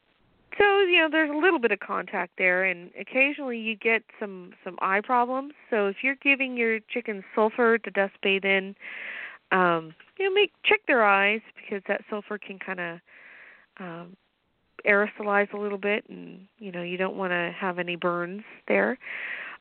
[0.58, 4.52] so you know there's a little bit of contact there, and occasionally you get some
[4.64, 5.54] some eye problems.
[5.70, 8.76] So if you're giving your chickens sulfur to dust bathe in,
[9.52, 13.00] um, you know make check their eyes because that sulfur can kind of
[13.80, 14.18] um,
[14.86, 18.98] aerosolize a little bit, and you know you don't want to have any burns there.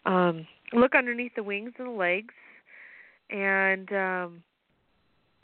[0.05, 2.35] Um, look underneath the wings and the legs,
[3.31, 4.43] and um,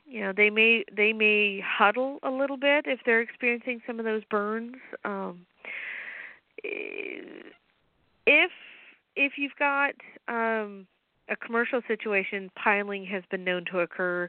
[0.07, 4.05] you know they may they may huddle a little bit if they're experiencing some of
[4.05, 4.76] those burns.
[5.05, 5.47] Um,
[6.64, 8.51] if
[9.16, 9.93] if you've got
[10.28, 10.86] um,
[11.33, 14.28] a commercial situation, piling has been known to occur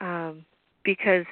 [0.00, 0.44] um,
[0.82, 1.26] because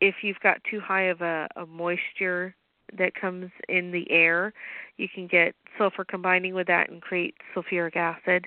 [0.00, 2.54] if you've got too high of a, a moisture
[2.96, 4.52] that comes in the air,
[4.98, 8.46] you can get sulfur combining with that and create sulfuric acid.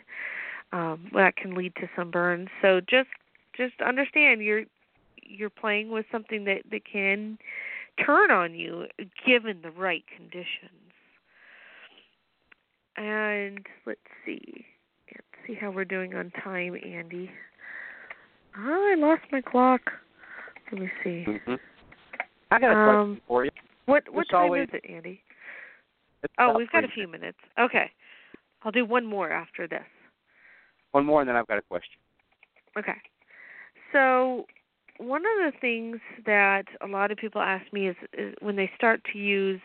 [0.71, 2.49] Um, that can lead to some burns.
[2.61, 3.09] So just
[3.55, 4.63] just understand you're
[5.21, 7.37] you're playing with something that that can
[8.03, 8.87] turn on you
[9.25, 10.91] given the right conditions.
[12.97, 14.65] And let's see.
[15.47, 17.29] See how we're doing on time, Andy.
[18.57, 19.81] Oh, I lost my clock.
[20.71, 21.25] Let me see.
[21.27, 21.55] Mm-hmm.
[22.51, 22.85] I got a Um,
[23.15, 23.51] question for you.
[23.85, 25.21] What what It's time always- is it, Andy?
[26.39, 27.37] Oh, we've got a few minutes.
[27.59, 27.91] Okay.
[28.63, 29.85] I'll do one more after this.
[30.91, 31.99] One more, and then I've got a question.
[32.75, 32.99] Okay.
[33.91, 34.47] So,
[34.97, 38.71] one of the things that a lot of people ask me is, is when they
[38.75, 39.61] start to use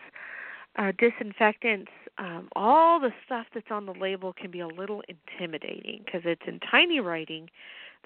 [0.77, 6.03] uh, disinfectants, um, all the stuff that's on the label can be a little intimidating
[6.05, 7.49] because it's in tiny writing.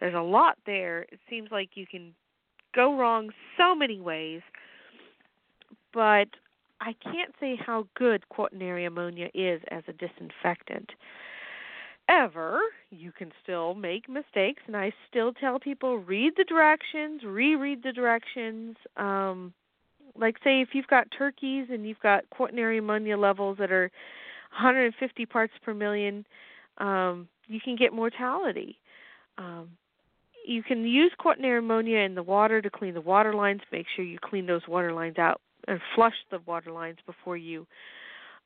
[0.00, 1.02] There's a lot there.
[1.12, 2.14] It seems like you can
[2.74, 4.40] go wrong so many ways.
[5.92, 6.28] But
[6.80, 10.90] I can't say how good quaternary ammonia is as a disinfectant.
[12.08, 12.60] Ever,
[12.90, 17.92] you can still make mistakes, and I still tell people read the directions, reread the
[17.92, 18.76] directions.
[18.96, 19.54] Um,
[20.16, 23.90] like, say, if you've got turkeys and you've got quaternary ammonia levels that are
[24.52, 26.24] 150 parts per million,
[26.78, 28.78] um, you can get mortality.
[29.38, 29.70] Um,
[30.46, 33.60] you can use quaternary ammonia in the water to clean the water lines.
[33.72, 37.66] Make sure you clean those water lines out and flush the water lines before you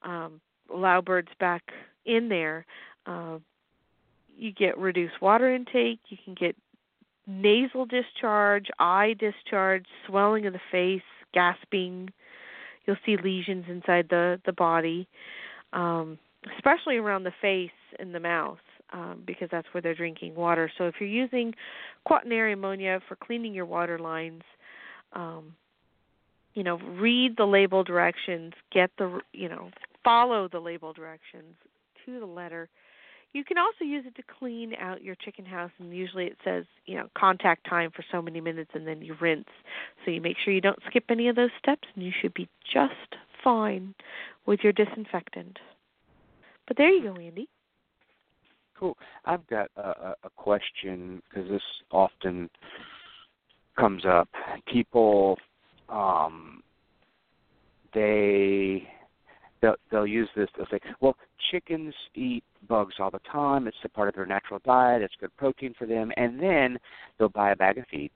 [0.02, 0.40] um,
[0.72, 1.62] allow birds back
[2.06, 2.64] in there.
[3.06, 3.38] Uh,
[4.36, 5.98] you get reduced water intake.
[6.08, 6.54] You can get
[7.26, 11.02] nasal discharge, eye discharge, swelling of the face,
[11.32, 12.10] gasping.
[12.86, 15.06] You'll see lesions inside the the body,
[15.72, 16.18] um,
[16.56, 18.58] especially around the face and the mouth,
[18.92, 20.70] um, because that's where they're drinking water.
[20.78, 21.54] So if you're using
[22.04, 24.42] quaternary ammonia for cleaning your water lines,
[25.12, 25.54] um,
[26.54, 29.70] you know, read the label directions, get the you know,
[30.04, 31.54] follow the label directions
[32.04, 32.68] to the letter.
[33.32, 36.64] You can also use it to clean out your chicken house, and usually it says,
[36.86, 39.48] you know, contact time for so many minutes, and then you rinse.
[40.04, 42.48] So you make sure you don't skip any of those steps, and you should be
[42.72, 43.94] just fine
[44.46, 45.58] with your disinfectant.
[46.66, 47.48] But there you go, Andy.
[48.78, 48.96] Cool.
[49.24, 52.48] I've got a, a, question because this often
[53.76, 54.28] comes up.
[54.72, 55.36] People,
[55.88, 56.62] um,
[57.92, 58.86] they
[59.60, 60.48] they'll, they'll use this.
[60.56, 61.16] They'll say, "Well,
[61.50, 63.66] chickens eat bugs all the time.
[63.66, 65.02] It's a part of their natural diet.
[65.02, 66.78] It's good protein for them." And then
[67.18, 68.10] they'll buy a bag of feed,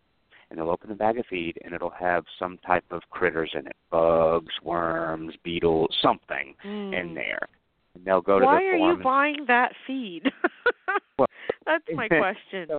[0.51, 3.66] and they'll open the bag of feed, and it'll have some type of critters in
[3.66, 7.14] it: bugs, worms, beetles, something in Mm.
[7.14, 7.49] there.
[7.95, 10.30] And they'll go to the Why are you and buying that feed?
[11.18, 11.28] Well,
[11.66, 12.68] That's my question.
[12.68, 12.78] So,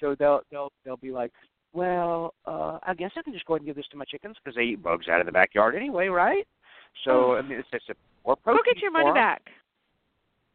[0.00, 1.32] so they'll they'll they'll be like,
[1.72, 4.36] well, uh, I guess I can just go ahead and give this to my chickens
[4.42, 6.46] because they eat bugs out of the backyard anyway, right?
[7.04, 7.94] So I mean, it's just a
[8.24, 9.42] more Go protein get your money back.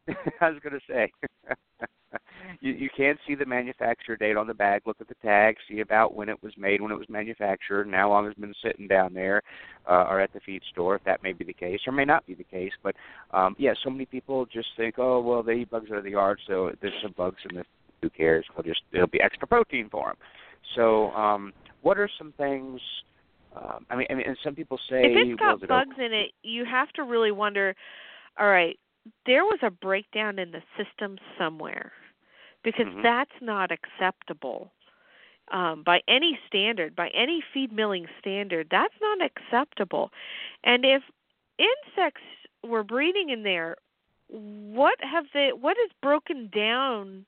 [0.40, 1.12] I was going to say,
[2.60, 4.82] you you can see the manufacturer date on the bag.
[4.86, 7.94] Look at the tag, see about when it was made, when it was manufactured, and
[7.94, 9.42] how long it's been sitting down there,
[9.88, 12.26] uh, or at the feed store, if that may be the case, or may not
[12.26, 12.72] be the case.
[12.82, 12.94] But
[13.32, 16.10] um, yeah, so many people just think, oh well, they eat bugs out of the
[16.10, 17.66] yard, so there's some bugs in this.
[18.02, 18.44] Who cares?
[18.56, 20.16] We'll just it'll be extra protein for them.
[20.74, 22.80] So, um, what are some things?
[23.54, 25.96] Um, I mean, I mean, and some people say, if it's well, got it bugs
[25.98, 27.74] in it, you have to really wonder.
[28.40, 28.78] All right,
[29.26, 31.92] there was a breakdown in the system somewhere,
[32.62, 33.02] because Mhm.
[33.02, 34.72] that's not acceptable
[35.48, 38.68] um, by any standard, by any feed milling standard.
[38.70, 40.12] That's not acceptable.
[40.64, 41.02] And if
[41.58, 42.22] insects
[42.62, 43.76] were breeding in there,
[44.28, 45.52] what have they?
[45.52, 47.26] What is broken down?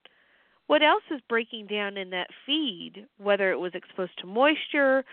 [0.68, 3.06] What else is breaking down in that feed?
[3.18, 5.04] Whether it was exposed to moisture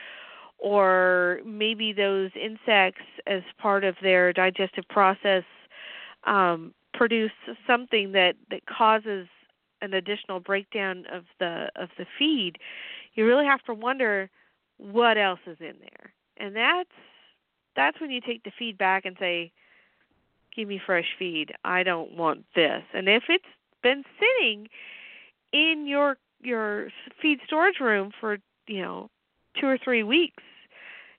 [0.58, 5.44] or maybe those insects as part of their digestive process
[6.26, 7.32] um, produce
[7.66, 9.28] something that that causes
[9.82, 12.58] an additional breakdown of the of the feed
[13.14, 14.30] you really have to wonder
[14.78, 16.14] what else is in there.
[16.38, 16.90] And that's
[17.76, 19.52] that's when you take the feed back and say
[20.56, 21.54] give me fresh feed.
[21.64, 22.84] I don't want this.
[22.94, 23.46] And if it's
[23.82, 24.68] been sitting
[25.54, 26.90] in your your
[27.22, 29.10] feed storage room for you know
[29.60, 30.44] two or three weeks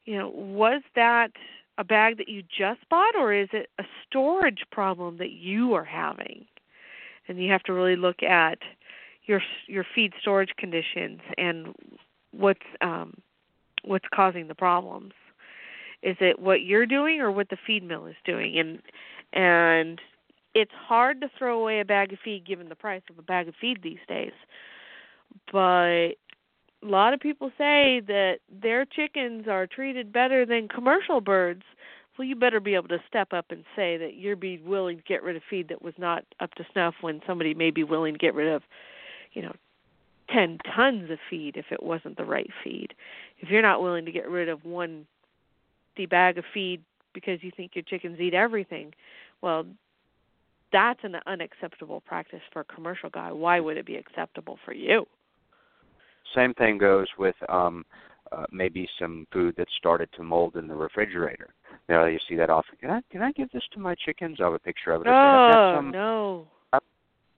[0.05, 1.31] you know was that
[1.79, 5.85] a bag that you just bought or is it a storage problem that you are
[5.85, 6.47] having?
[7.29, 8.59] And you have to really look at
[9.25, 11.75] your your feed storage conditions and
[12.33, 13.15] what's um
[13.85, 15.13] what's causing the problems.
[16.03, 18.59] Is it what you're doing or what the feed mill is doing?
[18.59, 18.83] And
[19.33, 20.01] and
[20.55, 23.49] it's hard to throw away a bag of feed given the price of a bag
[23.49, 24.33] of feed these days.
[25.51, 26.17] But
[26.83, 31.63] a lot of people say that their chickens are treated better than commercial birds.
[32.19, 35.03] Well, you better be able to step up and say that you're be willing to
[35.05, 38.13] get rid of feed that was not up to snuff when somebody may be willing
[38.13, 38.63] to get rid of,
[39.33, 39.55] you know,
[40.33, 42.95] 10 tons of feed if it wasn't the right feed.
[43.39, 45.07] If you're not willing to get rid of one
[45.97, 46.83] the bag of feed
[47.15, 48.93] because you think your chickens eat everything,
[49.41, 49.65] well,
[50.73, 53.31] that's an unacceptable practice for a commercial guy.
[53.33, 55.07] Why would it be acceptable for you?
[56.35, 57.85] Same thing goes with um,
[58.31, 61.55] uh, maybe some food that started to mold in the refrigerator.
[61.89, 62.77] You know, you see that often.
[62.81, 64.39] Can I can I give this to my chickens?
[64.41, 65.09] I have a picture of it.
[65.09, 66.47] I've got Oh some, no.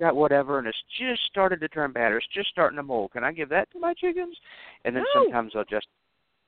[0.00, 3.12] got whatever, and it's just started to turn bad, or it's just starting to mold.
[3.12, 4.36] Can I give that to my chickens?
[4.84, 5.24] And then No.
[5.24, 5.86] sometimes I'll just,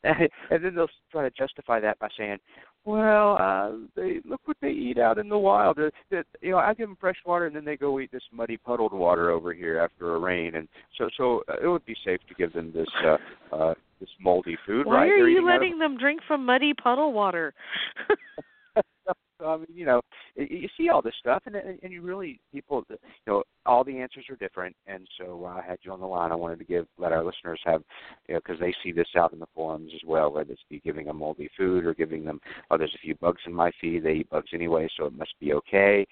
[0.50, 2.38] and then they'll try to justify that by saying,
[2.84, 5.78] "Well, uh, they look what they eat out in the wild.
[5.78, 8.22] Uh, that you know, I give them fresh water, and then they go eat this
[8.32, 11.96] muddy, puddled water over here after a rain, and so so uh, it would be
[12.04, 13.16] safe to give them this uh,
[13.54, 15.02] uh, this moldy food, Why right?
[15.04, 17.54] are They're you eating out of letting them drink from muddy puddle water?
[19.38, 20.00] So, I mean, you know,
[20.34, 24.24] you see all this stuff, and and you really people, you know, all the answers
[24.30, 24.74] are different.
[24.86, 26.32] And so uh, I had you on the line.
[26.32, 27.82] I wanted to give let our listeners have,
[28.28, 30.80] you know, because they see this out in the forums as well, whether it's be
[30.80, 34.04] giving them moldy food or giving them, oh, there's a few bugs in my feed.
[34.04, 36.06] They eat bugs anyway, so it must be okay.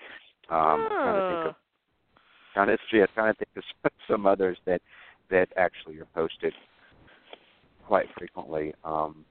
[0.51, 1.55] Um, I'm trying think of
[2.55, 4.83] kind of yeah, trying to think of some- some others that
[5.31, 6.53] that actually are posted
[7.87, 8.75] quite frequently.
[8.85, 9.25] Um,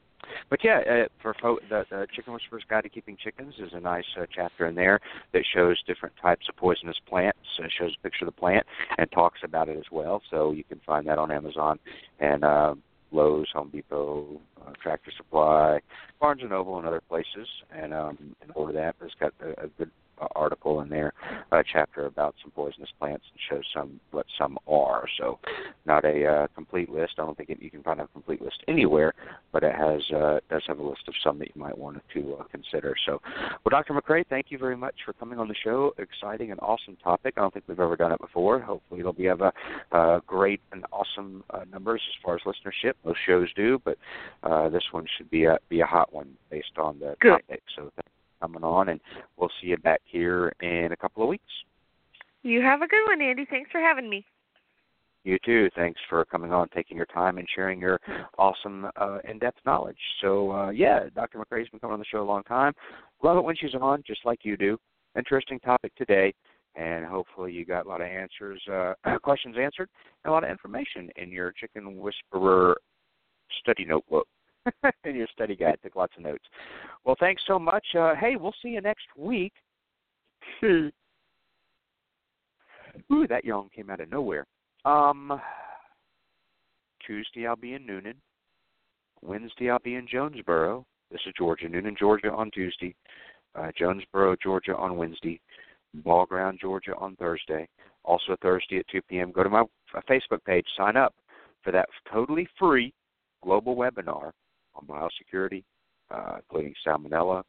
[0.50, 3.80] but yeah, uh, for fo- the, the Chicken Whisperer's Guide to Keeping Chickens is a
[3.80, 5.00] nice uh, chapter in there
[5.34, 7.40] that shows different types of poisonous plants.
[7.60, 8.66] Uh, shows a picture of the plant
[8.98, 10.22] and talks about it as well.
[10.30, 11.80] So you can find that on Amazon
[12.20, 12.76] and uh,
[13.12, 15.80] Lowe's, Home Depot, uh, Tractor Supply,
[16.20, 17.48] Barnes and Noble, and other places.
[17.72, 18.96] And um, order that.
[19.02, 19.92] It's got a, a good
[20.36, 21.14] article in there,
[21.52, 25.06] a chapter about some poisonous plants and shows some what some are.
[25.20, 25.40] So
[25.86, 27.14] not a uh, complete list.
[27.18, 29.14] I don't think it, you can find a complete list anywhere,
[29.52, 32.38] but it has uh, does have a list of some that you might want to
[32.40, 32.96] uh, consider.
[33.06, 33.22] So,
[33.64, 33.94] well, Dr.
[33.94, 35.94] McCrea, thank you very much for coming on the show.
[35.98, 37.36] Exciting and awesome topic.
[37.38, 38.60] I don't think we've ever done it before.
[38.60, 39.52] Hopefully, it'll be of a
[39.92, 42.94] uh, great and awesome uh, numbers as far as listenership.
[43.06, 43.98] Most shows do, but
[44.44, 47.42] uh, this one should be a be a hot one based on the Good.
[47.48, 47.64] topic.
[47.76, 48.13] So, thanks for
[48.44, 49.00] coming on, and
[49.38, 51.44] we'll see you back here in a couple of weeks.
[52.44, 53.46] You have a good one, Andy.
[53.50, 54.26] Thanks for having me.
[55.24, 55.70] You too.
[55.76, 58.02] Thanks for coming on, taking your time, and sharing your
[58.38, 59.98] awesome uh, in-depth knowledge.
[60.22, 61.40] So, uh, yeah, Dr.
[61.40, 62.74] McCrea's been coming on the show a long time.
[63.24, 64.78] Love it when she's on, just like you do.
[65.18, 66.34] Interesting topic today,
[66.76, 69.88] and hopefully you got a lot of answers, uh, questions answered,
[70.26, 72.76] and a lot of information in your Chicken Whisperer
[73.62, 74.28] study notebook.
[75.04, 76.46] in your study guide, took lots of notes.
[77.06, 77.86] Well, thanks so much.
[77.98, 79.54] Uh, hey, we'll see you next week.
[80.64, 80.92] Ooh,
[83.28, 84.46] that yawn came out of nowhere.
[84.86, 85.42] Um,
[87.06, 88.16] Tuesday I'll be in Newnan.
[89.22, 90.86] Wednesday I'll be in Jonesboro.
[91.12, 92.96] This is Georgia, Newnan, Georgia on Tuesday.
[93.56, 95.40] uh, Jonesboro, Georgia on Wednesday,
[95.96, 97.68] Ball Ground, Georgia on Thursday.
[98.04, 99.32] Also Thursday at 2 p.m.
[99.32, 99.64] Go to my
[100.10, 101.14] Facebook page, sign up
[101.64, 102.94] for that totally free
[103.44, 104.32] global webinar
[104.76, 105.64] on biosecurity,
[106.14, 107.44] uh, including salmonella,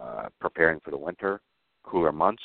[0.00, 1.40] uh, preparing for the winter,
[1.84, 2.42] cooler months.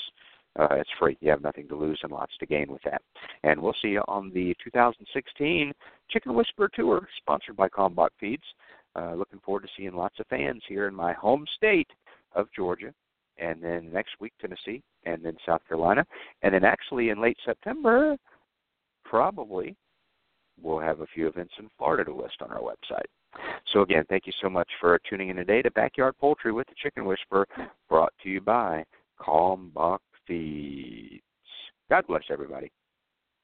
[0.59, 1.17] Uh, it's free.
[1.22, 3.01] You have nothing to lose and lots to gain with that.
[3.43, 5.72] And we'll see you on the 2016
[6.09, 8.43] Chicken Whisperer Tour, sponsored by Kalmbach Feeds.
[8.95, 11.88] Uh, looking forward to seeing lots of fans here in my home state
[12.36, 12.93] of Georgia,
[13.38, 16.05] and then next week Tennessee, and then South Carolina,
[16.41, 18.17] and then actually in late September,
[19.05, 19.76] probably
[20.61, 23.07] we'll have a few events in Florida to list on our website.
[23.73, 26.75] So again, thank you so much for tuning in today to Backyard Poultry with the
[26.82, 27.47] Chicken Whisperer,
[27.89, 28.84] brought to you by
[29.19, 31.21] Kalmbach Feeds.
[31.89, 32.71] God bless everybody.